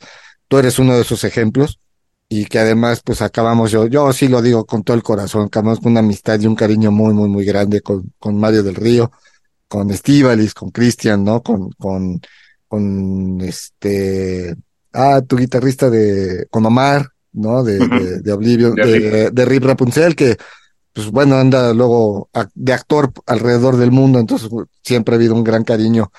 [0.49, 1.79] Tú eres uno de esos ejemplos
[2.29, 5.79] y que además pues acabamos, yo, yo sí lo digo con todo el corazón, acabamos
[5.79, 9.13] con una amistad y un cariño muy, muy, muy grande con, con Mario del Río,
[9.69, 11.41] con Estivalis, con Cristian, ¿no?
[11.41, 12.21] Con, con,
[12.67, 14.57] con este,
[14.93, 17.63] ah, tu guitarrista de, con Omar, ¿no?
[17.63, 20.37] De, de, de Oblivion, de, de, de Rip Rapunzel, que
[20.97, 24.49] pues bueno, anda luego de actor alrededor del mundo, entonces
[24.83, 26.11] siempre ha habido un gran cariño.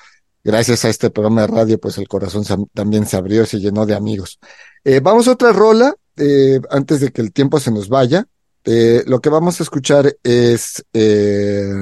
[0.44, 3.96] Gracias a este programa de radio, pues el corazón también se abrió, se llenó de
[3.96, 4.38] amigos.
[4.84, 8.28] Eh, vamos a otra rola, eh, antes de que el tiempo se nos vaya.
[8.64, 11.72] Eh, lo que vamos a escuchar es, eh,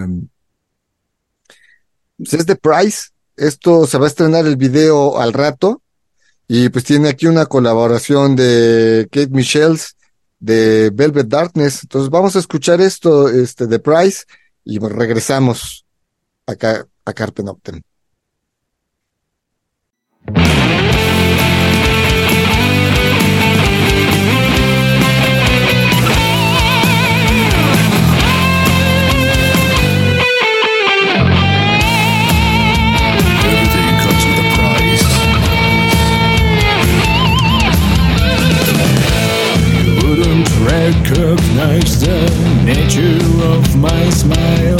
[2.16, 3.08] pues es The Price.
[3.36, 5.82] Esto se va a estrenar el video al rato.
[6.48, 9.95] Y pues tiene aquí una colaboración de Kate Michels
[10.38, 11.82] de Velvet Darkness.
[11.82, 14.24] Entonces vamos a escuchar esto, este, de Price,
[14.64, 15.86] y regresamos
[16.46, 17.42] acá a Carpe
[40.86, 42.68] You wouldn't recognize them
[44.10, 44.78] smile.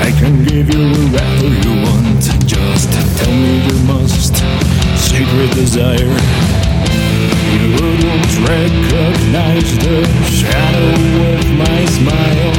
[0.00, 2.22] I can give you whatever you want.
[2.46, 2.88] Just
[3.18, 4.34] tell me you must.
[4.96, 6.16] Secret desire.
[7.52, 10.94] You wouldn't recognize the shadow
[11.34, 12.54] of my smile.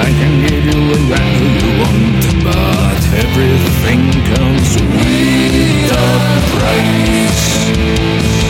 [0.00, 6.08] I can give you whatever you want, but everything comes with a
[6.56, 8.41] price.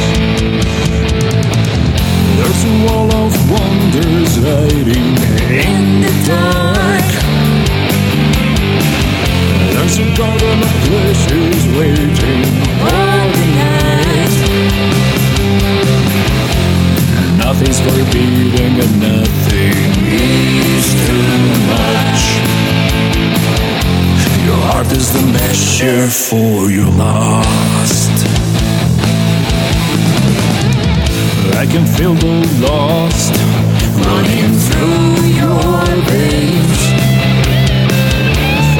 [2.42, 5.14] There's a wall of wonders hiding
[5.46, 7.08] in the dark.
[9.72, 12.42] There's a garden of pleasures waiting
[12.82, 14.34] all the night.
[17.38, 19.78] Nothing's forbidden and nothing
[20.10, 21.30] is too
[21.70, 22.22] much.
[24.44, 28.41] Your heart is the measure for your lust.
[31.62, 33.38] I can feel the lost
[34.02, 36.80] running through your veins.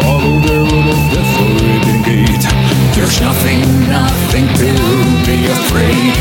[0.03, 2.45] Follow the road of the forbidden gate.
[2.97, 4.70] There's nothing, nothing to
[5.22, 6.14] be afraid.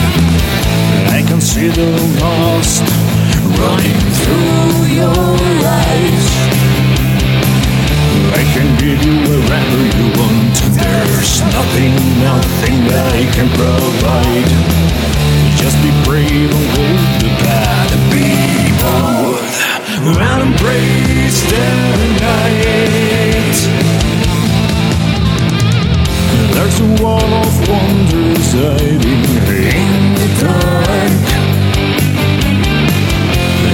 [1.09, 2.85] I can see the lost
[3.57, 5.17] running through your
[5.65, 6.27] eyes.
[8.37, 10.53] I can give you wherever you want.
[10.77, 15.10] There's nothing, nothing that I can provide.
[15.55, 17.89] Just be brave and hold the bad.
[18.11, 18.27] Be
[18.81, 19.41] bold
[20.07, 21.67] and embrace the
[22.21, 23.59] night.
[26.53, 31.21] There's a wall of wonders hiding in the dark.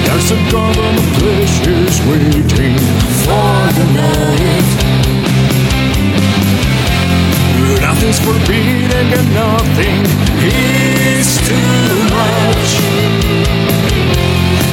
[0.05, 2.77] There's a garden of pleasures waiting
[3.23, 5.16] for the night.
[7.81, 10.03] Nothing's forbidden and nothing
[10.43, 11.55] is too
[12.15, 12.71] much.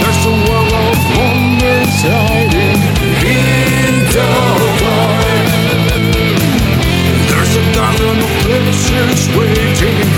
[0.00, 2.80] There's a world of wonders hiding
[3.24, 4.26] in the
[4.80, 4.80] dark.
[7.28, 10.11] There's a garden of pleasures waiting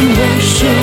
[0.00, 0.79] emotion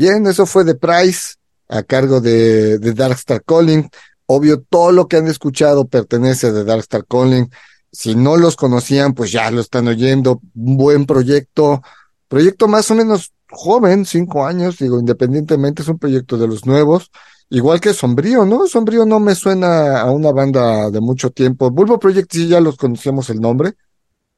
[0.00, 1.34] Bien, eso fue The Price
[1.68, 3.86] a cargo de, de Darkstar Calling.
[4.24, 7.50] Obvio, todo lo que han escuchado pertenece a The Darkstar Calling.
[7.92, 10.40] Si no los conocían, pues ya lo están oyendo.
[10.54, 11.82] Un buen proyecto,
[12.28, 17.10] proyecto más o menos joven, cinco años, digo, independientemente es un proyecto de los nuevos.
[17.50, 18.66] Igual que Sombrío, ¿no?
[18.68, 21.70] Sombrío no me suena a una banda de mucho tiempo.
[21.70, 23.74] Bulbo Project sí ya los conocíamos el nombre,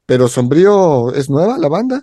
[0.07, 2.03] pero Sombrío es nueva la banda.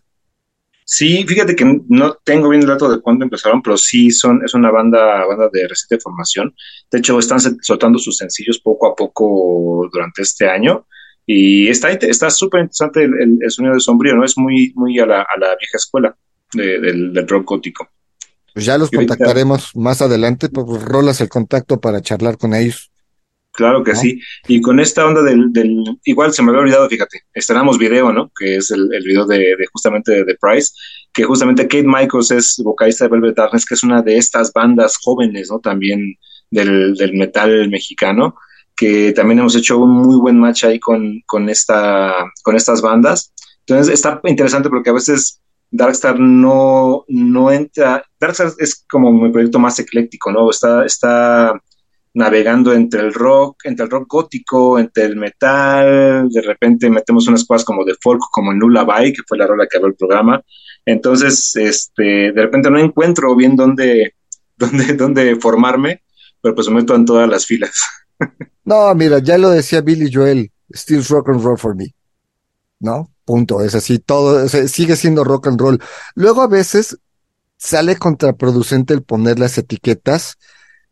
[0.91, 4.55] Sí, fíjate que no tengo bien el dato de cuándo empezaron, pero sí son, es
[4.55, 6.55] una banda, banda de reciente formación.
[6.89, 10.87] De hecho, están soltando sus sencillos poco a poco durante este año.
[11.27, 14.25] Y está está súper interesante el, el, el, sonido de Sombrío, ¿no?
[14.25, 16.17] Es muy, muy a la, a la vieja escuela
[16.53, 17.87] de, del, del rock gótico.
[18.55, 22.89] Pues ya los ahorita, contactaremos más adelante, pues rolas el contacto para charlar con ellos.
[23.59, 23.99] Claro que ¿no?
[23.99, 24.21] sí.
[24.47, 28.31] Y con esta onda del, del, igual se me había olvidado, fíjate, estrenamos video, ¿no?
[28.39, 30.71] Que es el, el video de, de, justamente de The Price,
[31.11, 34.95] que justamente Kate Michaels es vocalista de Velvet Darkness, que es una de estas bandas
[35.03, 35.59] jóvenes, ¿no?
[35.59, 36.15] También
[36.49, 38.33] del, del metal mexicano,
[38.77, 43.33] que también hemos hecho un muy buen match ahí con, con, esta, con estas bandas.
[43.67, 49.59] Entonces está interesante porque a veces Darkstar no, no entra, Darkstar es como mi proyecto
[49.59, 50.49] más ecléctico, ¿no?
[50.49, 51.61] Está, está
[52.13, 57.45] navegando entre el rock, entre el rock gótico, entre el metal, de repente metemos unas
[57.45, 60.41] cosas como de folk, como en Lullaby, que fue la rola que abrió el programa.
[60.85, 64.15] Entonces, este, de repente no encuentro bien dónde,
[64.57, 66.03] dónde, dónde formarme,
[66.41, 67.73] pero pues me meto en todas las filas.
[68.65, 71.95] No, mira, ya lo decía Billy Joel, still rock and roll for me.
[72.79, 73.09] ¿No?
[73.25, 73.63] Punto.
[73.63, 75.81] Es así, todo, sigue siendo rock and roll.
[76.13, 76.99] Luego a veces
[77.57, 80.37] sale contraproducente el poner las etiquetas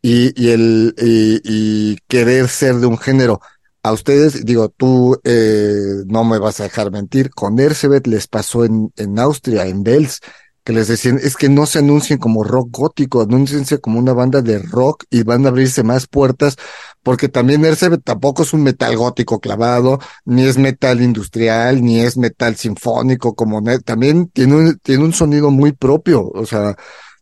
[0.01, 3.41] y, y el y, y, querer ser de un género.
[3.83, 8.65] a ustedes, digo, tú eh, no me vas a dejar mentir, con Ercebet les pasó
[8.65, 10.19] en, en Austria, en Belz,
[10.67, 14.41] que les decían, es que no se anuncien como rock gótico, anúnciense como una banda
[14.41, 16.57] de rock y van a abrirse más puertas,
[17.03, 22.17] porque también Ercebet tampoco es un metal gótico clavado, ni es metal industrial, ni es
[22.17, 26.75] metal sinfónico, como también tiene un, tiene un sonido muy propio, o sea,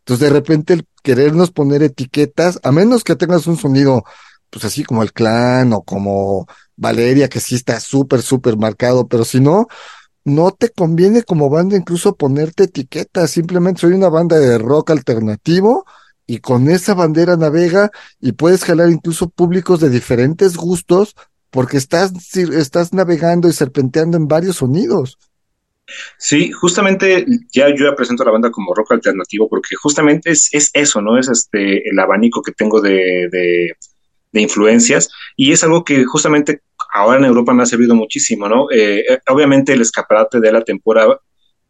[0.06, 4.04] entonces de repente el querernos poner etiquetas, a menos que tengas un sonido
[4.50, 6.46] pues así como el clan o como
[6.76, 9.66] Valeria, que sí está súper, súper marcado, pero si no,
[10.24, 15.84] no te conviene como banda incluso ponerte etiquetas, simplemente soy una banda de rock alternativo
[16.24, 17.90] y con esa bandera navega
[18.20, 21.16] y puedes jalar incluso públicos de diferentes gustos
[21.50, 25.18] porque estás, estás navegando y serpenteando en varios sonidos.
[26.18, 30.48] Sí, justamente ya yo ya presento a la banda como rock alternativo porque justamente es,
[30.52, 31.18] es eso, ¿no?
[31.18, 33.76] Es este el abanico que tengo de, de,
[34.40, 36.60] influencias y es algo que justamente
[36.92, 38.70] ahora en Europa me ha servido muchísimo, ¿no?
[38.70, 41.18] Eh, eh, obviamente el escaparate de la temporada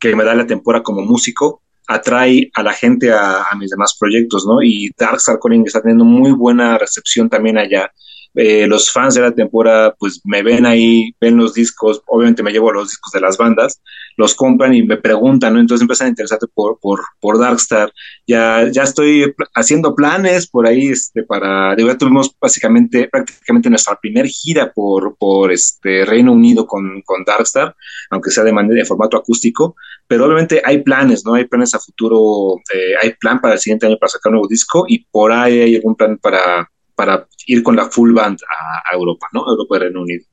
[0.00, 3.96] que me da la temporada como músico atrae a la gente a, a mis demás
[3.98, 4.62] proyectos, ¿no?
[4.62, 7.92] Y Dark Star Calling está teniendo muy buena recepción también allá.
[8.38, 12.52] Eh, los fans de la temporada pues me ven ahí, ven los discos, obviamente me
[12.52, 13.80] llevo los discos de las bandas,
[14.16, 15.60] los compran y me preguntan, ¿no?
[15.60, 17.92] Entonces empiezan a interesarte por, por, por Darkstar.
[18.26, 24.26] Ya, ya estoy haciendo planes por ahí, este, para, ya tuvimos básicamente, prácticamente nuestra primer
[24.26, 27.74] gira por, por este Reino Unido con, con Darkstar,
[28.10, 31.34] aunque sea de manera de formato acústico, pero obviamente hay planes, ¿no?
[31.34, 34.48] Hay planes a futuro, eh, hay plan para el siguiente año para sacar un nuevo
[34.48, 38.90] disco y por ahí hay algún plan para para ir con la full band a,
[38.90, 39.40] a Europa, ¿no?
[39.46, 40.24] Europa y Reino Unido.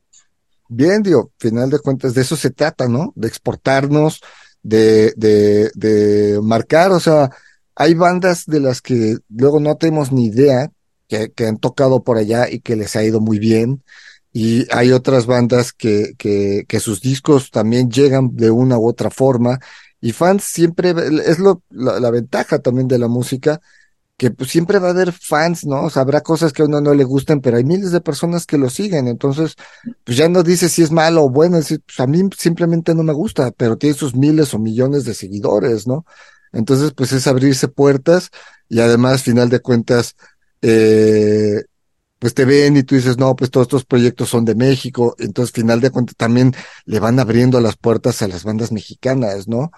[0.76, 3.13] Bien, digo, final de cuentas de eso se trata, ¿no?
[3.15, 4.21] De exportarnos,
[4.63, 7.30] de, de, de marcar, o sea,
[7.76, 10.71] hay bandas de las que luego no tenemos ni idea
[11.07, 13.84] que, que, han tocado por allá y que les ha ido muy bien.
[14.32, 19.11] Y hay otras bandas que, que, que sus discos también llegan de una u otra
[19.11, 19.59] forma.
[20.01, 20.95] Y fans siempre,
[21.26, 23.61] es lo, la, la ventaja también de la música,
[24.18, 25.84] que pues siempre va a haber fans, ¿no?
[25.84, 28.45] O sea, habrá cosas que a uno no le gusten, pero hay miles de personas
[28.45, 29.55] que lo siguen, entonces,
[30.03, 33.03] pues ya no dice si es malo o bueno, es pues a mí simplemente no
[33.03, 36.05] me gusta, pero tiene sus miles o millones de seguidores, ¿no?
[36.51, 38.30] Entonces, pues es abrirse puertas
[38.70, 40.16] y además, final de cuentas,
[40.61, 41.64] eh,
[42.20, 45.51] pues te ven y tú dices, no, pues todos estos proyectos son de México, entonces,
[45.51, 46.53] final de cuentas, también
[46.86, 49.72] le van abriendo las puertas a las bandas mexicanas, ¿no?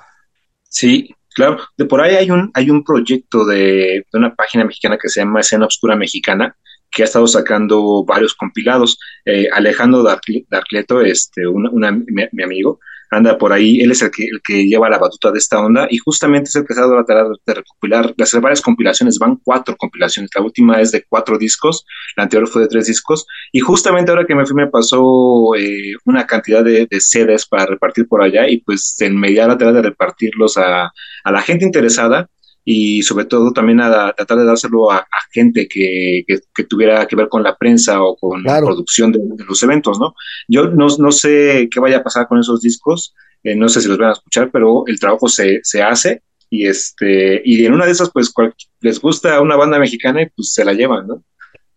[0.70, 4.98] Sí, Claro, de por ahí hay un, hay un proyecto de, de, una página mexicana
[4.98, 6.56] que se llama Escena Obscura Mexicana,
[6.90, 8.98] que ha estado sacando varios compilados.
[9.26, 12.80] Eh, Alejandro Darcleto, este, mi, mi, amigo,
[13.12, 15.88] anda por ahí, él es el que, el que lleva la batuta de esta onda
[15.90, 19.38] y justamente es el que ha dado la tarea de recopilar, hacer varias compilaciones, van
[19.44, 21.86] cuatro compilaciones, la última es de cuatro discos,
[22.16, 25.94] la anterior fue de tres discos y justamente ahora que me fui me pasó eh,
[26.06, 29.74] una cantidad de, de, CDs para repartir por allá y pues en media la tarea
[29.74, 30.92] de repartirlos a,
[31.24, 32.30] a la gente interesada
[32.68, 36.64] y sobre todo también a, a tratar de dárselo a, a gente que, que, que,
[36.64, 38.62] tuviera que ver con la prensa o con claro.
[38.62, 40.16] la producción de, de, los eventos, ¿no?
[40.48, 43.14] Yo no, no, sé qué vaya a pasar con esos discos,
[43.44, 46.66] eh, no sé si los van a escuchar, pero el trabajo se, se hace y
[46.66, 50.52] este y en una de esas pues cual, les gusta una banda mexicana y pues
[50.52, 51.24] se la llevan, ¿no?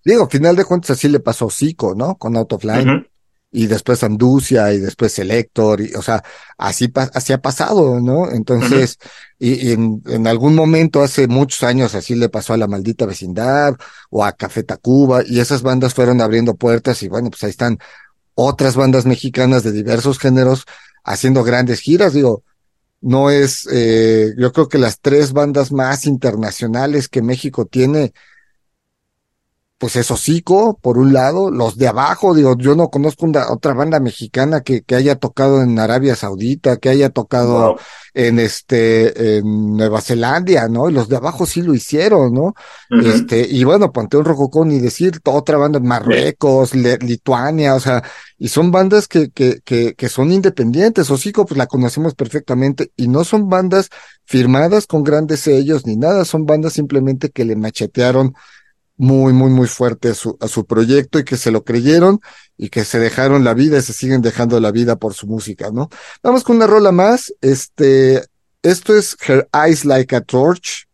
[0.03, 2.17] Digo, final de cuentas así le pasó Zico, ¿no?
[2.17, 2.79] Con Out of Line.
[2.79, 3.07] Uh -huh
[3.51, 6.23] y después Anducia y después Selector, y, o sea,
[6.59, 8.31] así, así ha pasado, ¿no?
[8.31, 9.11] Entonces, uh -huh.
[9.39, 13.07] y, y en, en, algún momento hace muchos años así le pasó a la maldita
[13.07, 13.75] vecindad
[14.11, 17.79] o a Café Tacuba, y esas bandas fueron abriendo puertas y bueno, pues ahí están
[18.35, 20.65] otras bandas mexicanas de diversos géneros
[21.05, 22.45] haciendo grandes giras, digo,
[23.01, 28.13] no es, eh, yo creo que las tres bandas más internacionales que México tiene,
[29.79, 33.75] pues es Hocico, por un lado, los de abajo, digo, yo no conozco una, otra
[33.75, 37.77] banda mexicana que, que haya tocado en Arabia Saudita, que haya tocado wow.
[38.13, 40.91] en este, en Nueva Zelanda, ¿no?
[40.91, 42.43] Y los de abajo sí lo hicieron, ¿no?
[42.43, 42.55] Uh
[42.91, 43.15] -huh.
[43.15, 46.83] Este, y bueno, Panteón Rococó, ni decir, otra banda en Marruecos, sí.
[47.01, 48.03] Lituania, o sea,
[48.37, 53.07] y son bandas que, que, que, que son independientes, Hocico, pues la conocemos perfectamente, y
[53.07, 53.91] no son bandas
[54.25, 58.35] firmadas con grandes sellos ni nada, son bandas simplemente que le machetearon
[58.99, 62.21] muy, muy, muy fuerte a su, a su proyecto y que se lo creyeron
[62.57, 65.71] y que se dejaron la vida y se siguen dejando la vida por su música,
[65.73, 65.89] ¿no?
[66.23, 67.33] Vamos con una rola más.
[67.41, 68.23] Este,
[68.63, 70.89] esto es Her Eyes Like a Torch.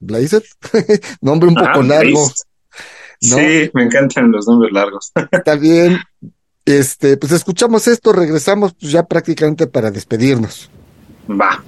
[0.00, 0.42] Blazed.
[1.20, 2.28] Nombre un poco ah, largo.
[3.22, 3.36] ¿no?
[3.36, 5.12] Sí, me encantan los nombres largos.
[5.30, 5.98] Está bien.
[6.64, 10.70] Este, pues escuchamos esto, regresamos pues ya prácticamente para despedirnos.
[11.28, 11.62] Va.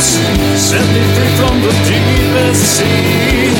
[0.00, 0.60] Hills.
[0.60, 3.52] Set me free from the deepest sea.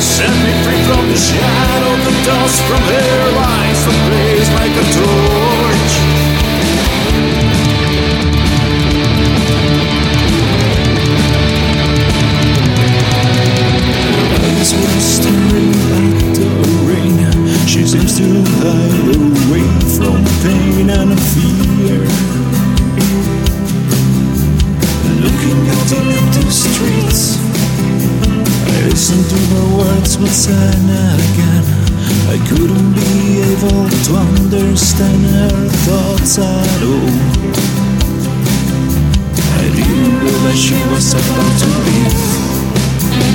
[0.00, 4.86] Set me free from the shadow, the dust from their eyes, a blaze like a
[4.96, 5.94] torch.
[14.40, 16.48] eyes were staring at the
[16.88, 17.66] rain.
[17.66, 18.24] She seems to
[18.60, 19.66] hide away
[19.96, 22.33] from pain and fear.
[29.04, 31.66] I listened to her words once and again.
[32.32, 37.12] I couldn't be able to understand her thoughts at all.
[39.60, 42.16] I didn't realize she was about to leave.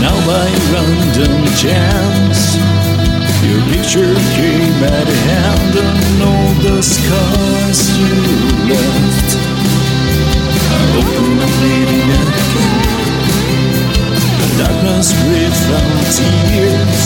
[0.02, 2.58] Now by random chance
[3.46, 8.16] Your picture came at hand And all the scars you
[8.74, 9.30] left
[10.74, 12.79] Are open and bleeding again
[14.60, 17.02] darkness without tears.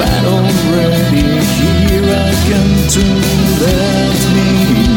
[0.00, 1.24] Right already
[1.56, 3.04] here I come to
[3.64, 4.48] let me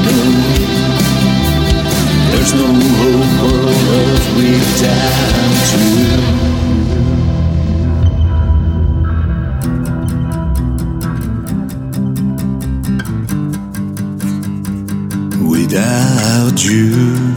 [0.06, 0.28] know.
[2.32, 2.70] There's no
[3.00, 6.40] hope or love without you
[15.50, 17.29] without you.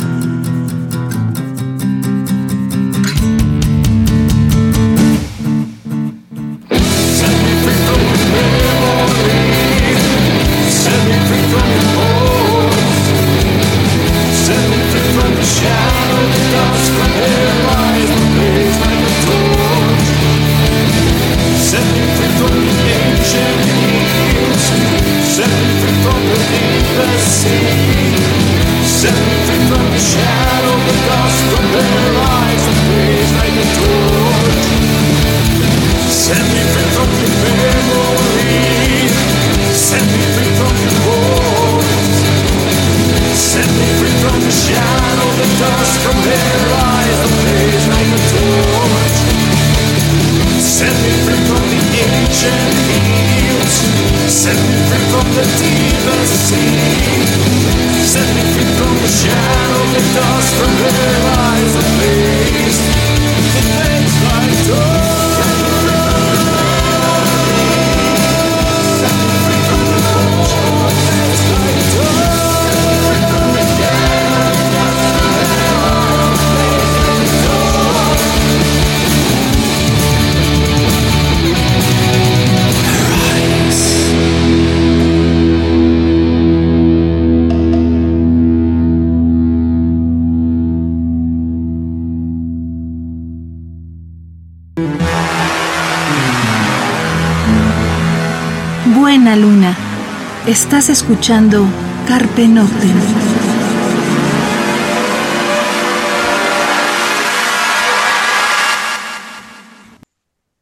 [100.74, 101.66] Estás escuchando
[102.08, 102.96] Carpe Noctem.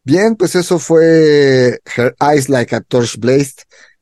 [0.02, 3.58] Bien, pues eso fue Her Eyes Like a Torch Blazed.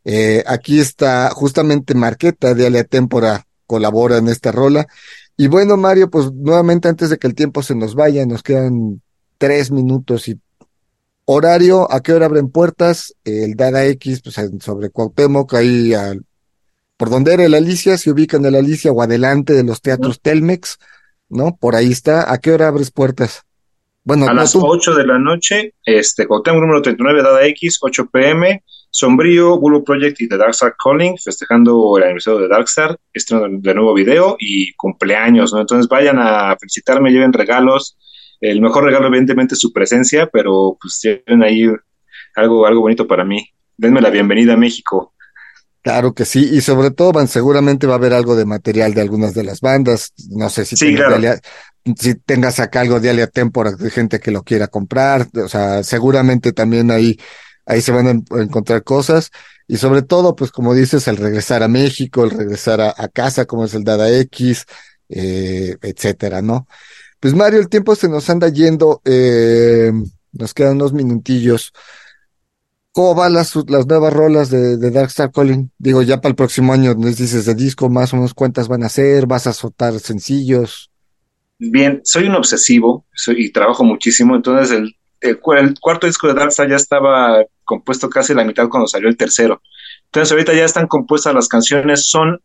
[0.06, 4.86] Eh, aquí está justamente Marqueta de Alia Tempora colabora en esta rola.
[5.36, 9.02] Y bueno, Mario, pues nuevamente antes de que el tiempo se nos vaya, nos quedan
[9.36, 10.40] tres minutos y
[11.30, 13.14] horario, ¿a qué hora abren puertas?
[13.22, 16.22] El Dada X, pues sobre Cuauhtémoc, ahí al,
[16.96, 20.22] por donde era el Alicia, se ubica en el Alicia o adelante de los teatros
[20.22, 20.78] Telmex,
[21.28, 21.54] ¿no?
[21.60, 22.32] Por ahí está.
[22.32, 23.42] ¿A qué hora abres puertas?
[24.04, 27.76] Bueno, A no, las tú- 8 de la noche, este, Cuauhtémoc número 39, Dada X,
[27.82, 33.46] 8 pm, Sombrío, Bullet Project y The Darkstar Calling, festejando el aniversario de Darkstar, estreno
[33.50, 35.60] de nuevo video y cumpleaños, ¿no?
[35.60, 37.98] Entonces vayan a felicitarme, lleven regalos.
[38.40, 41.64] El mejor regalo, evidentemente, es su presencia, pero pues lleven ahí
[42.36, 43.48] algo, algo bonito para mí.
[43.76, 45.14] Denme la bienvenida a México.
[45.82, 49.00] Claro que sí, y sobre todo van, seguramente va a haber algo de material de
[49.00, 50.12] algunas de las bandas.
[50.30, 51.10] No sé si, Sí, tengas, claro.
[51.22, 51.40] de alia-
[51.96, 55.26] si tengas acá algo de Alia Tempora de gente que lo quiera comprar.
[55.42, 57.18] O sea, seguramente también ahí,
[57.64, 59.30] ahí se van a en- a encontrar cosas.
[59.66, 63.46] Y sobre todo, pues como dices, el regresar a México, el regresar a, a casa,
[63.46, 64.64] como es el Dada X,
[65.08, 66.66] eh, etcétera, ¿no?
[67.20, 69.00] Pues Mario, el tiempo se nos anda yendo.
[69.04, 69.92] eh,
[70.32, 71.72] nos quedan unos minutillos.
[72.92, 75.70] ¿Cómo van las, las nuevas rolas de, de Darkstar Calling?
[75.78, 78.82] Digo, ya para el próximo año nos dices de disco, más o menos cuántas van
[78.82, 80.90] a ser, vas a soltar sencillos.
[81.58, 83.04] Bien, soy un obsesivo
[83.36, 88.32] y trabajo muchísimo, entonces el, el el cuarto disco de Darkstar ya estaba compuesto casi
[88.34, 89.60] la mitad cuando salió el tercero.
[90.06, 92.40] Entonces ahorita ya están compuestas las canciones, son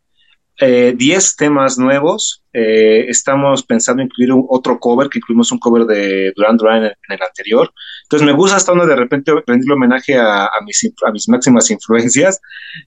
[0.60, 2.40] eh, 10 temas nuevos.
[2.56, 6.92] eh, estamos pensando incluir un- otro cover, que incluimos un cover de Duran Duran en,
[7.08, 7.72] el anterior.
[8.04, 12.40] Entonces me gusta hasta uno de repente rendirle homenaje a, mis, a mis máximas influencias.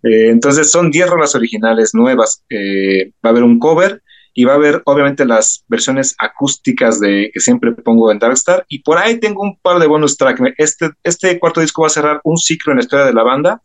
[0.03, 2.43] Eh, entonces son 10 rolas originales nuevas.
[2.49, 4.01] Eh, va a haber un cover
[4.33, 8.65] y va a haber obviamente las versiones acústicas de que siempre pongo en Darkstar.
[8.69, 10.41] Y por ahí tengo un par de bonus track.
[10.57, 13.61] Este, este cuarto disco va a cerrar un ciclo en la historia de la banda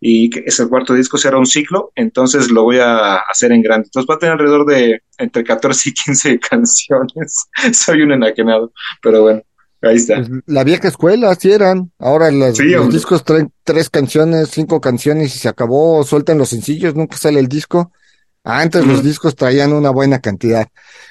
[0.00, 3.62] y que es el cuarto disco, cierra un ciclo, entonces lo voy a hacer en
[3.62, 3.86] grande.
[3.88, 7.46] Entonces va a tener alrededor de entre 14 y 15 canciones.
[7.72, 8.72] Soy un enajenado,
[9.02, 9.42] pero bueno,
[9.82, 10.16] ahí está.
[10.16, 11.90] Pues la vieja escuela, así eran.
[11.98, 16.04] Ahora las- Sí, los discos traen tres canciones, cinco canciones y se acabó.
[16.04, 17.90] Sueltan los sencillos, nunca sale el disco.
[18.44, 20.68] Antes los discos traían una buena cantidad.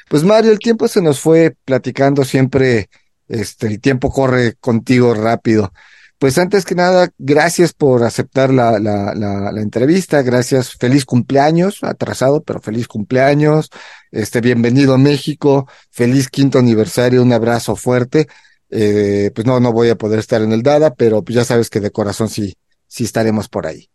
[0.08, 2.88] Pues Mario, el tiempo se nos fue platicando siempre,
[3.28, 5.74] este, el tiempo corre contigo rápido.
[6.18, 11.84] Pues antes que nada, gracias por aceptar la, la, la, la entrevista, gracias, feliz cumpleaños,
[11.84, 13.70] atrasado, pero feliz cumpleaños,
[14.12, 18.28] este, bienvenido a México, feliz quinto aniversario, un abrazo fuerte.
[18.70, 21.70] Eh, pues no, no voy a poder estar en el Dada, pero pues ya sabes
[21.70, 22.56] que de corazón sí,
[22.88, 23.90] sí estaremos por ahí.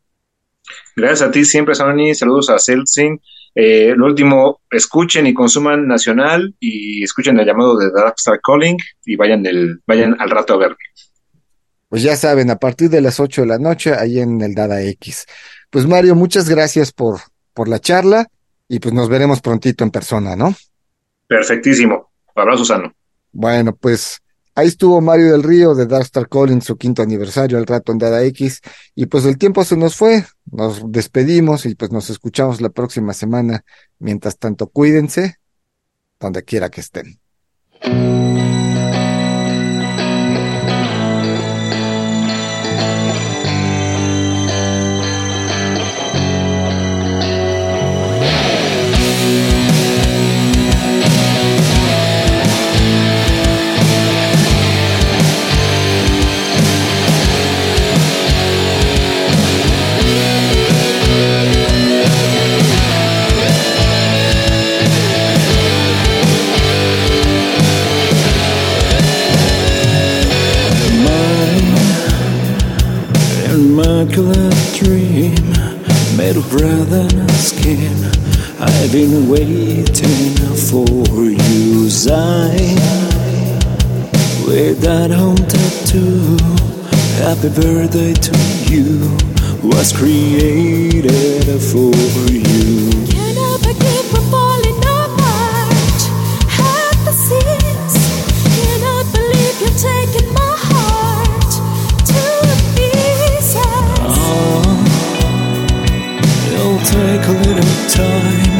[0.97, 2.15] Gracias a ti siempre, Sony.
[2.15, 3.21] Saludos a Celsin.
[3.55, 9.17] Eh, lo último, escuchen y consuman Nacional y escuchen el llamado de Darkstar Calling y
[9.17, 10.77] vayan, del, vayan al rato a verme.
[11.91, 14.81] Pues ya saben, a partir de las 8 de la noche, ahí en el Dada
[14.81, 15.27] X.
[15.71, 17.19] Pues Mario, muchas gracias por,
[17.53, 18.29] por la charla
[18.69, 20.55] y pues nos veremos prontito en persona, ¿no?
[21.27, 22.09] Perfectísimo.
[22.37, 22.95] Abrazo sano.
[23.33, 24.21] Bueno, pues
[24.55, 28.23] ahí estuvo Mario del Río de Darkstar Calling, su quinto aniversario, al rato en Dada
[28.23, 28.61] X.
[28.95, 33.15] Y pues el tiempo se nos fue, nos despedimos y pues nos escuchamos la próxima
[33.15, 33.65] semana.
[33.99, 35.41] Mientras tanto, cuídense
[36.21, 37.19] donde quiera que estén.
[73.61, 75.35] Immaculate dream
[76.17, 77.95] made of breath and skin.
[78.59, 79.85] I've been waiting
[80.57, 80.87] for
[81.25, 82.77] you, Zion,
[84.47, 86.39] with that home tattoo.
[87.23, 88.37] Happy birthday to
[88.73, 89.19] you,
[89.63, 91.93] was created for
[92.33, 92.80] you.
[108.01, 108.57] Time,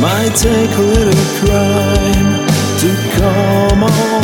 [0.00, 2.30] might take a little crime
[2.82, 4.23] to come on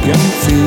[0.00, 0.57] can feel